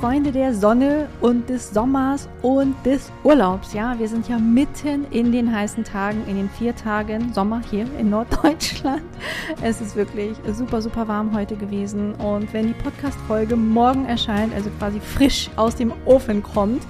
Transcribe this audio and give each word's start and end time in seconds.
Freunde 0.00 0.30
der 0.30 0.52
Sonne 0.52 1.08
und 1.22 1.48
des 1.48 1.70
Sommers 1.70 2.28
und 2.42 2.74
des 2.84 3.10
Urlaubs. 3.24 3.72
Ja, 3.72 3.98
wir 3.98 4.08
sind 4.08 4.28
ja 4.28 4.38
mitten 4.38 5.06
in 5.10 5.32
den 5.32 5.50
heißen 5.50 5.84
Tagen, 5.84 6.22
in 6.26 6.36
den 6.36 6.50
vier 6.50 6.76
Tagen 6.76 7.32
Sommer 7.32 7.62
hier 7.70 7.86
in 7.98 8.10
Norddeutschland. 8.10 9.02
Es 9.62 9.80
ist 9.80 9.96
wirklich 9.96 10.36
super, 10.52 10.82
super 10.82 11.08
warm 11.08 11.34
heute 11.34 11.56
gewesen. 11.56 12.14
Und 12.16 12.52
wenn 12.52 12.66
die 12.66 12.74
Podcast-Folge 12.74 13.56
morgen 13.56 14.04
erscheint, 14.04 14.54
also 14.54 14.68
quasi 14.78 15.00
frisch 15.00 15.48
aus 15.56 15.76
dem 15.76 15.92
Ofen 16.04 16.42
kommt, 16.42 16.82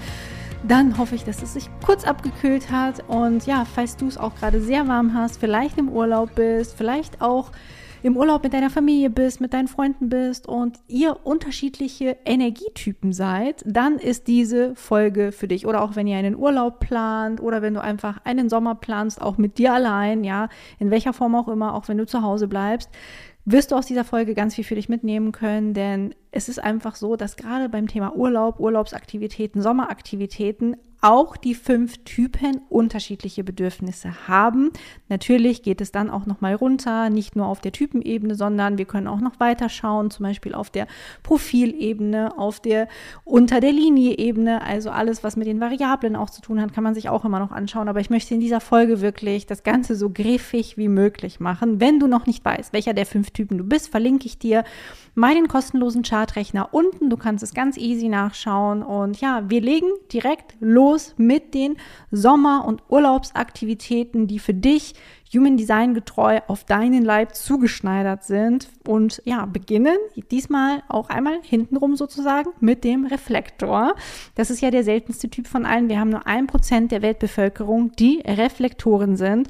dann 0.67 0.99
hoffe 0.99 1.15
ich, 1.15 1.23
dass 1.23 1.43
es 1.43 1.55
sich 1.55 1.71
kurz 1.85 2.05
abgekühlt 2.05 2.73
hat. 2.73 3.05
Und 3.07 3.47
ja, 3.47 3.65
falls 3.73 3.97
du 3.97 4.09
es 4.09 4.19
auch 4.19 4.35
gerade 4.35 4.61
sehr 4.61 4.89
warm 4.89 5.15
hast, 5.15 5.39
vielleicht 5.39 5.79
im 5.79 5.91
Urlaub 5.91 6.35
bist, 6.35 6.77
vielleicht 6.77 7.21
auch 7.21 7.53
im 8.03 8.17
Urlaub 8.17 8.43
mit 8.43 8.53
deiner 8.53 8.71
Familie 8.71 9.11
bist, 9.11 9.41
mit 9.41 9.53
deinen 9.53 9.69
Freunden 9.69 10.09
bist 10.09 10.47
und 10.47 10.79
ihr 10.89 11.19
unterschiedliche 11.25 12.17
Energietypen 12.25 13.13
seid, 13.13 13.63
dann 13.67 13.99
ist 13.99 14.29
diese 14.29 14.75
Folge 14.75 15.33
für 15.33 15.49
dich. 15.49 15.67
Oder 15.67 15.83
auch 15.83 15.97
wenn 15.97 16.07
ihr 16.07 16.17
einen 16.17 16.37
Urlaub 16.37 16.81
plant 16.81 17.41
oder 17.41 17.63
wenn 17.63 17.75
du 17.75 17.81
einfach 17.81 18.21
einen 18.25 18.49
Sommer 18.49 18.75
planst, 18.75 19.21
auch 19.21 19.39
mit 19.39 19.59
dir 19.59 19.73
allein, 19.73 20.25
ja, 20.25 20.49
in 20.79 20.91
welcher 20.91 21.13
Form 21.13 21.35
auch 21.35 21.49
immer, 21.49 21.75
auch 21.75 21.89
wenn 21.89 21.99
du 21.99 22.07
zu 22.07 22.23
Hause 22.23 22.49
bleibst, 22.49 22.91
wirst 23.47 23.71
du 23.71 23.77
aus 23.77 23.87
dieser 23.87 24.05
Folge 24.05 24.35
ganz 24.35 24.57
viel 24.57 24.65
für 24.65 24.75
dich 24.75 24.89
mitnehmen 24.89 25.31
können, 25.33 25.73
denn 25.73 26.15
es 26.33 26.49
ist 26.49 26.59
einfach 26.59 26.97
so, 26.97 27.17
dass 27.17 27.37
gerade 27.37 27.69
beim 27.69 27.87
Thema 27.87 28.15
Urlaub, 28.17 28.59
Urlaubsaktivitäten, 28.59 29.63
Sommeraktivitäten 29.63 30.77
auch 31.07 31.37
die 31.37 31.55
fünf 31.55 31.99
Typen 31.99 32.63
unterschiedliche 32.69 33.45
Bedürfnisse 33.45 34.27
haben. 34.27 34.73
Natürlich 35.09 35.63
geht 35.63 35.81
es 35.81 35.93
dann 35.93 36.11
auch 36.11 36.27
noch 36.27 36.41
mal 36.41 36.55
runter, 36.57 37.11
nicht 37.11 37.37
nur 37.37 37.47
auf 37.47 37.61
der 37.61 37.71
Typenebene, 37.71 38.35
sondern 38.35 38.77
wir 38.77 38.87
können 38.87 39.07
auch 39.07 39.21
noch 39.21 39.39
weiter 39.39 39.69
schauen, 39.69 40.11
zum 40.11 40.25
Beispiel 40.25 40.53
auf 40.53 40.69
der 40.69 40.89
Profilebene, 41.23 42.37
auf 42.37 42.59
der 42.59 42.89
unter 43.23 43.61
der 43.61 43.71
Linie-Ebene, 43.71 44.63
also 44.63 44.91
alles, 44.91 45.23
was 45.23 45.37
mit 45.37 45.47
den 45.47 45.61
Variablen 45.61 46.17
auch 46.17 46.29
zu 46.29 46.43
tun 46.43 46.61
hat, 46.61 46.73
kann 46.73 46.83
man 46.83 46.95
sich 46.95 47.09
auch 47.09 47.25
immer 47.25 47.39
noch 47.39 47.53
anschauen. 47.53 47.89
Aber 47.89 48.01
ich 48.01 48.11
möchte 48.11 48.35
in 48.35 48.41
dieser 48.41 48.61
Folge 48.61 49.01
wirklich 49.01 49.47
das 49.47 49.63
Ganze 49.63 49.95
so 49.95 50.11
griffig 50.11 50.77
wie 50.77 50.89
möglich 50.89 51.39
machen. 51.39 51.81
Wenn 51.81 52.01
du 52.01 52.09
noch 52.09 52.27
nicht 52.27 52.45
weißt, 52.45 52.73
welcher 52.73 52.95
der 52.95 53.07
fünf 53.07 53.31
Typen 53.31 53.59
du 53.59 53.65
bist, 53.65 53.91
verlinke 53.91 54.27
ich 54.27 54.41
dir 54.41 54.65
meinen 55.15 55.47
kostenlosen 55.47 56.03
Chartrechner 56.03 56.75
unten. 56.75 57.11
Du 57.11 57.17
kannst 57.17 57.45
es 57.45 57.55
ganz 57.55 57.77
easy 57.77 58.09
nachschauen. 58.09 58.83
Und 58.83 59.21
ja, 59.21 59.45
wir 59.49 59.61
legen 59.61 59.89
direkt 60.13 60.57
los 60.59 60.96
mit 61.17 61.55
den 61.55 61.77
Sommer- 62.11 62.65
und 62.67 62.83
Urlaubsaktivitäten, 62.89 64.27
die 64.27 64.39
für 64.39 64.55
dich 64.55 64.95
Human 65.37 65.57
Design 65.57 65.95
getreu 65.95 66.41
auf 66.47 66.65
deinen 66.65 67.05
Leib 67.05 67.35
zugeschneidert 67.35 68.25
sind. 68.25 68.69
Und 68.87 69.21
ja, 69.25 69.47
beginnen 69.47 69.97
diesmal 70.31 70.83
auch 70.89 71.09
einmal 71.09 71.39
hintenrum 71.43 71.97
sozusagen 71.97 72.51
mit 72.61 72.85
dem 72.85 73.05
Reflektor. 73.07 73.95
Das 74.35 74.51
ist 74.51 74.61
ja 74.61 74.71
der 74.71 74.85
seltenste 74.85 75.29
Typ 75.29 75.47
von 75.47 75.67
allen. 75.67 75.89
Wir 75.89 76.01
haben 76.01 76.11
nur 76.11 76.27
ein 76.27 76.47
Prozent 76.47 76.93
der 76.93 77.03
Weltbevölkerung, 77.03 77.93
die 77.93 78.23
Reflektoren 78.27 79.17
sind. 79.17 79.49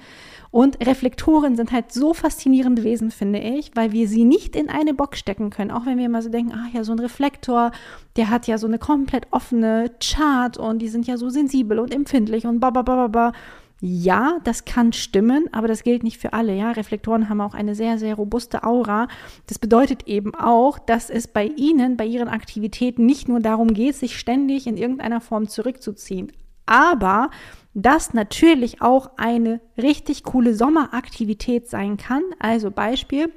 Und 0.51 0.87
Reflektoren 0.87 1.55
sind 1.55 1.70
halt 1.70 1.93
so 1.93 2.15
faszinierende 2.15 2.83
Wesen, 2.83 3.11
finde 3.11 3.41
ich, 3.41 3.73
weil 3.75 3.93
wir 3.93 4.09
sie 4.09 4.25
nicht 4.25 4.56
in 4.56 4.71
eine 4.71 4.95
Box 4.95 5.19
stecken 5.19 5.50
können. 5.50 5.71
Auch 5.71 5.84
wenn 5.84 5.98
wir 5.98 6.06
immer 6.06 6.23
so 6.23 6.31
denken, 6.31 6.55
ach 6.55 6.73
ja, 6.73 6.83
so 6.83 6.93
ein 6.93 6.98
Reflektor, 6.98 7.73
der 8.17 8.31
hat 8.31 8.47
ja 8.47 8.56
so 8.56 8.67
eine 8.67 8.78
komplett 8.78 9.27
offene 9.33 9.91
Chart 10.00 10.56
und 10.56 10.78
die 10.78 10.89
sind 10.89 11.06
ja 11.06 11.19
so 11.19 11.28
sensibel 11.28 11.78
und 11.78 11.95
empfindlich 11.95 12.47
und 12.47 12.61
ba 12.61 12.71
ba 12.71 12.81
ba 12.81 12.97
ba 12.97 13.09
ba. 13.09 13.33
Ja, 13.81 14.39
das 14.45 14.65
kann 14.65 14.95
stimmen, 14.95 15.49
aber 15.53 15.69
das 15.69 15.83
gilt 15.83 16.03
nicht 16.03 16.19
für 16.19 16.33
alle. 16.33 16.56
Ja, 16.56 16.71
Reflektoren 16.71 17.28
haben 17.28 17.43
auch 17.43 17.53
eine 17.53 17.75
sehr, 17.75 17.99
sehr 17.99 18.15
robuste 18.15 18.65
Aura. 18.65 19.06
Das 19.49 19.59
bedeutet 19.59 20.06
eben 20.06 20.34
auch, 20.34 20.78
dass 20.78 21.11
es 21.11 21.28
bei 21.28 21.45
ihnen, 21.45 21.99
bei 21.99 22.06
ihren 22.06 22.28
Aktivitäten 22.28 23.05
nicht 23.05 23.28
nur 23.28 23.41
darum 23.41 23.75
geht, 23.75 23.97
sich 23.97 24.19
ständig 24.19 24.67
in 24.67 24.78
irgendeiner 24.78 25.21
Form 25.21 25.49
zurückzuziehen, 25.49 26.33
aber 26.65 27.31
das 27.75 28.15
natürlich 28.15 28.81
auch 28.81 29.11
eine 29.19 29.61
richtig 29.77 30.25
coole 30.25 30.55
Sommeraktivität 30.55 31.69
sein 31.69 31.99
kann. 31.99 32.23
Also 32.39 32.71
Beispiel, 32.71 33.31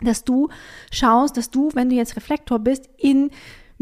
dass 0.00 0.24
du 0.24 0.48
schaust, 0.90 1.36
dass 1.36 1.50
du, 1.50 1.70
wenn 1.74 1.88
du 1.88 1.94
jetzt 1.94 2.16
Reflektor 2.16 2.58
bist, 2.58 2.88
in 2.96 3.30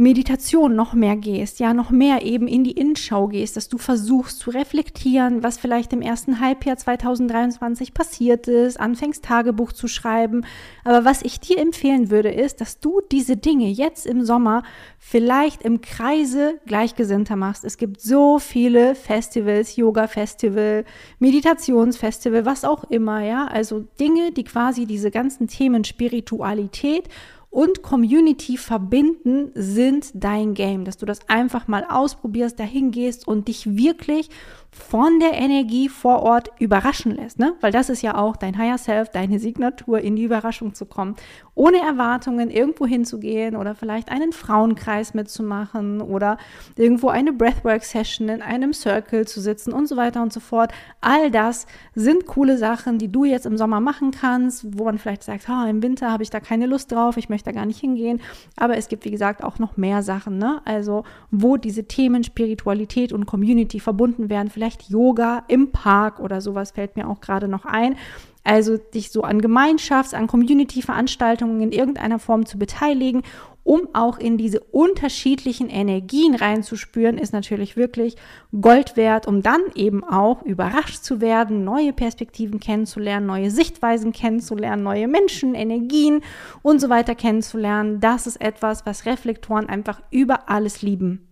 Meditation 0.01 0.77
noch 0.77 0.95
mehr 0.95 1.17
gehst, 1.17 1.59
ja, 1.59 1.75
noch 1.75 1.91
mehr 1.91 2.23
eben 2.23 2.47
in 2.47 2.63
die 2.63 2.71
Innenschau 2.71 3.27
gehst, 3.27 3.57
dass 3.57 3.69
du 3.69 3.79
versuchst 3.79 4.39
zu 4.39 4.51
reflektieren, 4.51 5.43
was 5.43 5.59
vielleicht 5.59 5.93
im 5.93 6.03
ersten 6.03 6.39
Halbjahr 6.39 6.77
2023 6.77 7.95
passiert 7.95 8.47
ist, 8.47 8.79
anfängst 8.79 9.25
Tagebuch 9.25 9.73
zu 9.73 9.89
schreiben. 9.89 10.47
Aber 10.85 11.05
was 11.05 11.23
ich 11.23 11.41
dir 11.41 11.59
empfehlen 11.59 12.11
würde, 12.11 12.31
ist, 12.31 12.61
dass 12.61 12.79
du 12.79 13.01
diese 13.11 13.37
Dinge 13.37 13.67
jetzt 13.67 14.07
im 14.07 14.25
Sommer 14.25 14.63
vielleicht 15.01 15.63
im 15.63 15.81
Kreise 15.81 16.61
Gleichgesinnter 16.65 17.35
machst. 17.35 17.65
Es 17.65 17.77
gibt 17.77 18.01
so 18.01 18.39
viele 18.39 18.95
Festivals, 18.95 19.75
Yoga-Festival, 19.75 20.85
Meditationsfestival, 21.19 22.47
was 22.47 22.65
auch 22.65 22.85
immer, 22.85 23.25
ja. 23.25 23.49
Also 23.49 23.81
Dinge, 23.99 24.31
die 24.31 24.45
quasi 24.45 24.87
diese 24.87 25.11
ganzen 25.11 25.49
Themen 25.49 25.83
Spiritualität 25.83 27.09
und 27.51 27.83
Community 27.83 28.57
verbinden 28.57 29.51
sind 29.55 30.11
dein 30.15 30.55
Game, 30.55 30.85
dass 30.85 30.99
du 30.99 31.07
das 31.07 31.29
einfach 31.29 31.67
mal 31.67 31.85
ausprobierst, 31.89 32.59
dahin 32.61 32.91
gehst 32.91 33.27
und 33.27 33.49
dich 33.49 33.77
wirklich 33.77 34.29
von 34.71 35.19
der 35.19 35.33
Energie 35.33 35.89
vor 35.89 36.23
Ort 36.23 36.51
überraschen 36.59 37.17
lässt, 37.17 37.39
ne? 37.39 37.55
Weil 37.61 37.73
das 37.73 37.89
ist 37.89 38.03
ja 38.03 38.17
auch 38.17 38.37
dein 38.37 38.59
Higher 38.59 38.79
Self, 38.79 39.09
deine 39.09 39.39
Signatur, 39.39 40.01
in 40.01 40.15
die 40.15 40.25
Überraschung 40.25 40.75
zu 40.75 40.84
kommen, 40.84 41.17
ohne 41.55 41.79
Erwartungen 41.79 42.51
irgendwo 42.51 42.87
hinzugehen 42.87 43.56
oder 43.56 43.75
vielleicht 43.75 44.11
einen 44.11 44.33
Frauenkreis 44.33 45.15
mitzumachen 45.15 46.01
oder 46.01 46.37
irgendwo 46.77 47.09
eine 47.09 47.33
Breathwork-Session 47.33 48.29
in 48.29 48.43
einem 48.43 48.73
Circle 48.73 49.27
zu 49.27 49.41
sitzen 49.41 49.73
und 49.73 49.89
so 49.89 49.97
weiter 49.97 50.23
und 50.23 50.33
so 50.33 50.41
fort. 50.41 50.73
All 51.00 51.31
das 51.31 51.67
sind 51.95 52.27
coole 52.27 52.59
Sachen, 52.59 52.99
die 52.99 53.11
du 53.11 53.25
jetzt 53.25 53.47
im 53.47 53.56
Sommer 53.56 53.81
machen 53.81 54.11
kannst, 54.11 54.79
wo 54.79 54.85
man 54.85 54.99
vielleicht 54.99 55.25
sagt, 55.25 55.47
oh, 55.49 55.67
im 55.69 55.83
Winter 55.83 56.12
habe 56.12 56.23
ich 56.23 56.31
da 56.31 56.41
keine 56.41 56.67
Lust 56.67 56.93
drauf, 56.93 57.17
ich 57.17 57.29
möchte 57.29 57.50
da 57.50 57.59
gar 57.59 57.67
nicht 57.67 57.81
hingehen. 57.81 58.21
Aber 58.56 58.77
es 58.77 58.89
gibt, 58.89 59.05
wie 59.05 59.11
gesagt, 59.11 59.43
auch 59.43 59.59
noch 59.59 59.77
mehr 59.77 60.03
Sachen, 60.03 60.39
ne? 60.39 60.61
Also, 60.65 61.05
wo 61.31 61.56
diese 61.56 61.85
Themen 61.85 62.23
Spiritualität 62.23 63.12
und 63.12 63.27
Community 63.27 63.81
verbunden 63.81 64.29
werden 64.29 64.50
vielleicht 64.59 64.91
Yoga 64.91 65.45
im 65.47 65.71
Park 65.71 66.19
oder 66.19 66.41
sowas 66.41 66.73
fällt 66.73 66.97
mir 66.97 67.09
auch 67.09 67.21
gerade 67.21 67.47
noch 67.47 67.65
ein. 67.65 67.95
Also 68.43 68.77
dich 68.77 69.11
so 69.11 69.23
an 69.23 69.41
Gemeinschafts-, 69.41 70.15
an 70.15 70.27
Community-Veranstaltungen 70.27 71.61
in 71.61 71.71
irgendeiner 71.71 72.19
Form 72.19 72.45
zu 72.45 72.59
beteiligen, 72.59 73.23
um 73.63 73.89
auch 73.93 74.19
in 74.19 74.37
diese 74.37 74.61
unterschiedlichen 74.61 75.69
Energien 75.69 76.35
reinzuspüren, 76.35 77.19
ist 77.19 77.33
natürlich 77.33 77.77
wirklich 77.77 78.17
Gold 78.61 78.97
wert, 78.97 79.29
um 79.29 79.43
dann 79.43 79.61
eben 79.75 80.03
auch 80.03 80.43
überrascht 80.43 81.05
zu 81.05 81.21
werden, 81.21 81.63
neue 81.63 81.93
Perspektiven 81.93 82.59
kennenzulernen, 82.59 83.27
neue 83.27 83.51
Sichtweisen 83.53 84.13
kennenzulernen, 84.13 84.83
neue 84.83 85.07
Menschen, 85.07 85.55
Energien 85.55 86.23
und 86.63 86.81
so 86.81 86.89
weiter 86.89 87.15
kennenzulernen. 87.15 88.01
Das 88.01 88.27
ist 88.27 88.41
etwas, 88.41 88.87
was 88.87 89.07
Reflektoren 89.07 89.69
einfach 89.69 90.01
über 90.11 90.49
alles 90.49 90.83
lieben. 90.83 91.28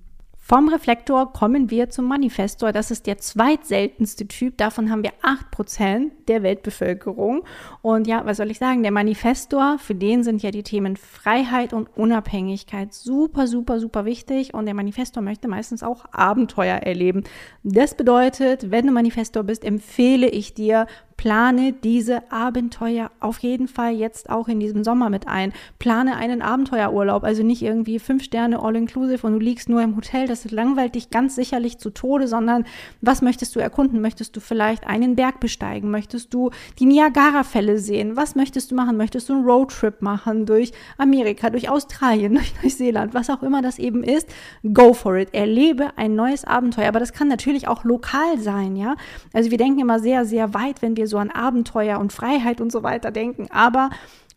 Vom 0.49 0.69
Reflektor 0.69 1.33
kommen 1.33 1.73
wir 1.73 1.91
zum 1.91 2.05
Manifestor. 2.05 2.71
Das 2.71 2.93
ist 2.93 3.09
der 3.09 3.19
zweitseltenste 3.19 4.29
Typ. 4.29 4.57
Davon 4.59 4.93
haben 4.93 5.03
wir 5.03 5.11
8% 5.25 6.13
der 6.29 6.45
Weltbevölkerung. 6.45 7.43
Und 7.83 8.07
ja, 8.07 8.25
was 8.25 8.37
soll 8.37 8.53
ich 8.53 8.61
sagen? 8.61 8.85
Der 8.85 8.93
Manifestor, 8.93 9.81
für 9.81 9.97
den 9.97 10.23
sind 10.23 10.45
ja 10.45 10.53
die 10.53 10.63
Themen 10.63 10.95
Freiheit 10.95 11.73
und 11.73 11.89
Unabhängigkeit 11.97 12.95
super, 12.95 13.49
super, 13.49 13.81
super 13.81 14.05
wichtig. 14.05 14.55
Und 14.55 14.67
der 14.67 14.75
Manifestor 14.75 15.21
möchte 15.21 15.49
meistens 15.49 15.83
auch 15.83 16.05
Abenteuer 16.13 16.77
erleben. 16.77 17.25
Das 17.65 17.97
bedeutet, 17.97 18.71
wenn 18.71 18.87
du 18.87 18.93
Manifestor 18.93 19.43
bist, 19.43 19.65
empfehle 19.65 20.29
ich 20.29 20.55
dir, 20.55 20.87
plane 21.17 21.73
diese 21.73 22.31
Abenteuer 22.31 23.11
auf 23.21 23.39
jeden 23.39 23.69
Fall 23.69 23.95
jetzt 23.95 24.31
auch 24.31 24.49
in 24.49 24.61
diesem 24.61 24.85
Sommer 24.85 25.11
mit 25.11 25.27
ein. 25.27 25.53
Plane 25.79 26.17
einen 26.17 26.43
Abenteuerurlaub, 26.43 27.25
also 27.25 27.43
nicht 27.43 27.63
irgendwie 27.63 27.99
fünf 27.99 28.23
Sterne 28.23 28.61
all-inclusive 28.61 29.27
und 29.27 29.35
du 29.35 29.39
liegst 29.39 29.69
nur 29.69 29.83
im 29.83 29.97
Hotel. 29.97 30.27
Das 30.27 30.51
langweilt 30.51 30.95
dich 30.95 31.11
ganz 31.11 31.35
sicherlich 31.35 31.79
zu 31.79 31.91
Tode, 31.91 32.29
sondern 32.29 32.65
was 33.01 33.23
möchtest 33.23 33.57
du 33.57 33.61
erkunden? 33.61 34.01
Möchtest 34.01 34.37
du 34.37 34.41
vielleicht 34.41 34.87
einen 34.87 35.17
Berg 35.17 35.41
besteigen? 35.41 35.91
Möchtest 35.91 36.35
du 36.35 36.51
die 36.79 36.87
Niagara-Fälle 36.87 37.79
sehen? 37.79 38.17
Was 38.17 38.35
möchtest 38.35 38.71
du 38.71 38.75
machen? 38.75 38.97
Möchtest 38.97 39.29
du 39.29 39.35
einen 39.35 39.45
Roadtrip 39.45 40.03
machen 40.03 40.47
durch 40.47 40.73
Amerika, 40.99 41.51
durch 41.51 41.69
Australien, 41.69 42.35
durch 42.35 42.53
Neuseeland, 42.63 43.15
was 43.15 43.31
auch 43.31 43.43
immer 43.43 43.63
das 43.63 43.79
eben 43.79 44.05
ist? 44.05 44.29
Go 44.75 44.93
for 44.93 45.17
it. 45.17 45.33
Erlebe 45.33 45.91
ein 45.97 46.15
neues 46.15 46.45
Abenteuer. 46.45 46.89
Aber 46.89 47.01
das 47.01 47.13
kann 47.13 47.29
natürlich 47.29 47.69
auch 47.69 47.85
lokal 47.85 48.39
sein, 48.39 48.77
ja? 48.77 48.97
Also 49.33 49.51
wir 49.51 49.59
denken 49.59 49.81
immer 49.81 49.99
sehr, 49.99 50.25
sehr 50.25 50.55
weit, 50.55 50.83
wenn 50.83 50.97
wir 50.97 51.06
so 51.07 51.19
an 51.19 51.31
Abenteuer 51.31 51.99
und 51.99 52.13
Freiheit 52.13 52.61
und 52.61 52.71
so 52.73 52.83
weiter 52.83 53.11
denken. 53.11 53.49
Aber 53.51 53.91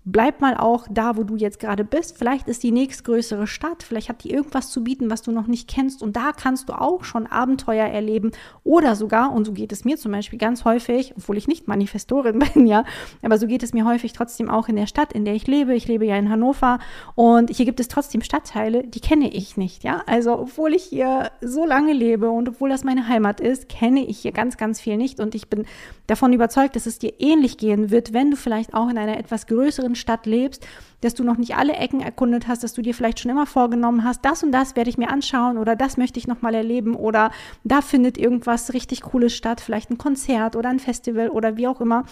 bleib 0.06 0.42
mal 0.42 0.56
auch 0.56 0.88
da, 0.90 1.18
wo 1.18 1.24
du 1.24 1.36
jetzt 1.36 1.60
gerade 1.60 1.84
bist. 1.84 2.18
Vielleicht 2.18 2.48
ist 2.48 2.64
die 2.64 2.72
nächstgrößere 2.72 3.48
Stadt, 3.48 3.84
vielleicht 3.84 4.10
hat 4.10 4.24
die 4.24 4.32
irgendwas 4.32 4.72
zu 4.72 4.84
bieten, 4.84 5.10
was 5.10 5.22
du 5.22 5.32
noch 5.32 5.48
nicht 5.48 5.68
kennst 5.68 6.02
und 6.02 6.16
da 6.16 6.32
kannst 6.32 6.70
du 6.70 6.74
auch 6.74 7.04
schon 7.04 7.28
Abenteuer 7.28 7.86
erleben 7.86 8.32
oder 8.64 8.96
sogar, 8.96 9.34
und 9.34 9.46
so 9.46 9.52
geht 9.52 9.72
es 9.72 9.86
mir 9.86 9.98
zum 9.98 10.12
Beispiel 10.12 10.40
ganz 10.40 10.64
häufig, 10.64 11.14
obwohl 11.18 11.38
ich 11.38 11.48
nicht 11.48 11.68
Manifestorin 11.68 12.40
bin, 12.54 12.66
ja, 12.66 12.86
aber 13.22 13.38
so 13.38 13.46
geht 13.46 13.62
es 13.62 13.74
mir 13.74 13.86
häufig 13.86 14.14
trotzdem 14.14 14.50
auch 14.50 14.70
in 14.70 14.78
der 14.78 14.88
Stadt, 14.88 15.14
in 15.14 15.26
der 15.26 15.36
ich 15.36 15.48
lebe. 15.48 15.76
Ich 15.76 15.88
lebe 15.88 16.06
ja 16.06 16.16
in 16.16 16.30
Hannover 16.30 16.80
und 17.16 17.50
hier 17.50 17.66
gibt 17.66 17.80
es 17.80 17.88
trotzdem 17.88 18.22
Stadtteile, 18.22 18.88
die 18.88 19.02
kenne 19.02 19.32
ich 19.32 19.58
nicht, 19.58 19.84
ja. 19.84 20.02
Also, 20.08 20.40
obwohl 20.40 20.74
ich 20.74 20.84
hier 20.84 21.32
so 21.42 21.66
lange 21.66 21.94
lebe 21.94 22.30
und 22.30 22.48
obwohl 22.50 22.70
das 22.70 22.84
meine 22.84 23.08
Heimat 23.08 23.42
ist, 23.42 23.70
kenne 23.70 24.06
ich 24.06 24.20
hier 24.20 24.32
ganz, 24.32 24.58
ganz 24.58 24.80
viel 24.80 24.98
nicht 24.98 25.20
und 25.20 25.36
ich 25.36 25.50
bin 25.50 25.66
davon 26.08 26.34
überzeugt, 26.34 26.76
dass 26.76 26.86
es 26.86 27.00
dir 27.00 27.14
ähnlich 27.20 27.58
gehen 27.58 27.92
wird, 27.92 28.14
wenn 28.14 28.32
du 28.32 28.38
vielleicht 28.38 28.74
auch 28.74 28.90
in 28.90 28.98
einer 28.98 29.18
etwas 29.18 29.46
größeren 29.46 29.89
Stadt 29.96 30.26
lebst, 30.26 30.66
dass 31.02 31.14
du 31.16 31.24
noch 31.24 31.38
nicht 31.38 31.56
alle 31.56 31.74
Ecken 31.74 32.02
erkundet 32.02 32.48
hast, 32.48 32.64
dass 32.64 32.74
du 32.74 32.82
dir 32.82 32.94
vielleicht 32.94 33.20
schon 33.20 33.32
immer 33.32 33.46
vorgenommen 33.46 34.04
hast, 34.04 34.26
das 34.26 34.44
und 34.44 34.52
das 34.52 34.76
werde 34.76 34.90
ich 34.90 34.98
mir 34.98 35.10
anschauen 35.10 35.58
oder 35.58 35.76
das 35.76 35.98
möchte 35.98 36.20
ich 36.20 36.28
noch 36.28 36.42
mal 36.42 36.54
erleben 36.54 36.96
oder 36.96 37.32
da 37.64 37.82
findet 37.82 38.18
irgendwas 38.18 38.74
richtig 38.74 39.02
cooles 39.02 39.36
statt, 39.36 39.62
vielleicht 39.62 39.90
ein 39.90 39.98
Konzert 39.98 40.56
oder 40.56 40.70
ein 40.70 40.80
Festival 40.80 41.30
oder 41.30 41.58
wie 41.58 41.68
auch 41.68 41.82
immer 41.82 42.06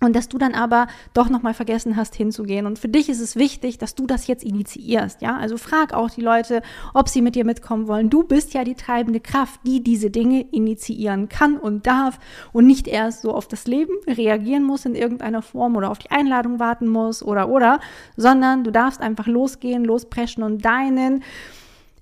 und 0.00 0.14
dass 0.14 0.28
du 0.28 0.38
dann 0.38 0.54
aber 0.54 0.86
doch 1.14 1.28
nochmal 1.28 1.54
vergessen 1.54 1.96
hast 1.96 2.14
hinzugehen. 2.14 2.66
Und 2.66 2.78
für 2.78 2.88
dich 2.88 3.08
ist 3.08 3.20
es 3.20 3.36
wichtig, 3.36 3.78
dass 3.78 3.94
du 3.94 4.06
das 4.06 4.26
jetzt 4.26 4.44
initiierst, 4.44 5.22
ja? 5.22 5.36
Also 5.36 5.56
frag 5.56 5.92
auch 5.92 6.10
die 6.10 6.20
Leute, 6.20 6.62
ob 6.94 7.08
sie 7.08 7.22
mit 7.22 7.34
dir 7.34 7.44
mitkommen 7.44 7.88
wollen. 7.88 8.10
Du 8.10 8.22
bist 8.22 8.54
ja 8.54 8.64
die 8.64 8.74
treibende 8.74 9.20
Kraft, 9.20 9.60
die 9.66 9.82
diese 9.82 10.10
Dinge 10.10 10.42
initiieren 10.50 11.28
kann 11.28 11.56
und 11.56 11.86
darf 11.86 12.18
und 12.52 12.66
nicht 12.66 12.88
erst 12.88 13.22
so 13.22 13.34
auf 13.34 13.48
das 13.48 13.66
Leben 13.66 13.94
reagieren 14.06 14.64
muss 14.64 14.84
in 14.84 14.94
irgendeiner 14.94 15.42
Form 15.42 15.76
oder 15.76 15.90
auf 15.90 15.98
die 15.98 16.10
Einladung 16.10 16.58
warten 16.58 16.88
muss 16.88 17.22
oder 17.22 17.48
oder, 17.48 17.80
sondern 18.16 18.64
du 18.64 18.70
darfst 18.70 19.00
einfach 19.00 19.26
losgehen, 19.26 19.84
lospreschen 19.84 20.42
und 20.42 20.64
deinen 20.64 21.22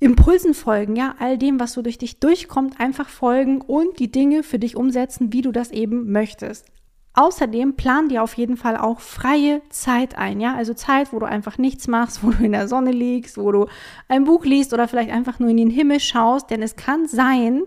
Impulsen 0.01 0.55
folgen, 0.55 0.97
ja, 0.97 1.15
all 1.19 1.39
dem, 1.39 1.61
was 1.61 1.73
so 1.73 1.81
durch 1.81 1.99
dich 1.99 2.19
durchkommt, 2.19 2.79
einfach 2.79 3.09
folgen 3.09 3.61
und 3.61 3.99
die 3.99 4.11
Dinge 4.11 4.43
für 4.43 4.59
dich 4.59 4.77
umsetzen, 4.77 5.33
wie 5.33 5.41
du 5.41 5.53
das 5.53 5.71
eben 5.71 6.13
möchtest. 6.13 6.67
Außerdem 7.15 7.77
plan 7.77 8.09
dir 8.09 8.23
auf 8.23 8.35
jeden 8.35 8.57
Fall 8.57 8.77
auch 8.77 9.01
freie 9.01 9.63
Zeit 9.71 10.19
ein, 10.19 10.41
ja, 10.41 10.55
also 10.55 10.75
Zeit, 10.75 11.13
wo 11.13 11.21
du 11.21 11.27
einfach 11.27 11.59
nichts 11.59 11.87
machst, 11.87 12.23
wo 12.23 12.31
du 12.31 12.45
in 12.45 12.53
der 12.53 12.69
Sonne 12.69 12.91
liegst, 12.91 13.39
wo 13.39 13.53
du 13.53 13.67
ein 14.09 14.25
Buch 14.25 14.45
liest 14.45 14.75
oder 14.75 14.89
vielleicht 14.89 15.11
einfach 15.11 15.39
nur 15.39 15.51
in 15.51 15.57
den 15.57 15.71
Himmel 15.71 16.01
schaust, 16.01 16.51
denn 16.51 16.63
es 16.63 16.77
kann 16.77 17.07
sein, 17.07 17.63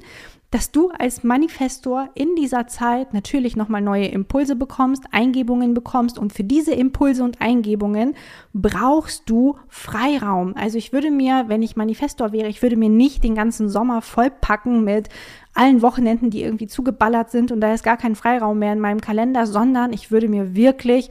dass 0.52 0.72
du 0.72 0.90
als 0.98 1.24
Manifestor 1.24 2.10
in 2.16 2.36
dieser 2.36 2.68
Zeit 2.68 3.14
natürlich 3.14 3.58
nochmal 3.58 3.82
neue 3.82 4.08
Impulse 4.08 4.56
bekommst, 4.56 5.04
Eingebungen 5.12 5.74
bekommst. 5.74 6.18
Und 6.18 6.32
für 6.32 6.46
diese 6.46 6.74
Impulse 6.74 7.24
und 7.24 7.42
Eingebungen 7.42 8.16
brauchst 8.54 9.30
du 9.30 9.58
Freiraum. 9.68 10.56
Also 10.56 10.78
ich 10.78 10.94
würde 10.94 11.12
mir, 11.12 11.46
wenn 11.48 11.64
ich 11.64 11.76
Manifestor 11.76 12.32
wäre, 12.32 12.48
ich 12.48 12.62
würde 12.62 12.78
mir 12.78 12.90
nicht 12.90 13.26
den 13.26 13.36
ganzen 13.36 13.68
Sommer 13.68 14.02
vollpacken 14.02 14.86
mit 14.86 15.10
allen 15.58 15.82
Wochenenden, 15.82 16.30
die 16.30 16.44
irgendwie 16.44 16.68
zugeballert 16.68 17.32
sind 17.32 17.52
und 17.52 17.62
da 17.62 17.74
ist 17.74 17.84
gar 17.84 17.98
kein 17.98 18.16
Freiraum 18.16 18.60
mehr 18.60 18.74
in 18.74 18.80
meinem 18.80 19.02
Kalender, 19.02 19.48
sondern 19.48 19.92
ich 19.92 20.12
würde 20.12 20.28
mir 20.28 20.56
wirklich 20.56 21.10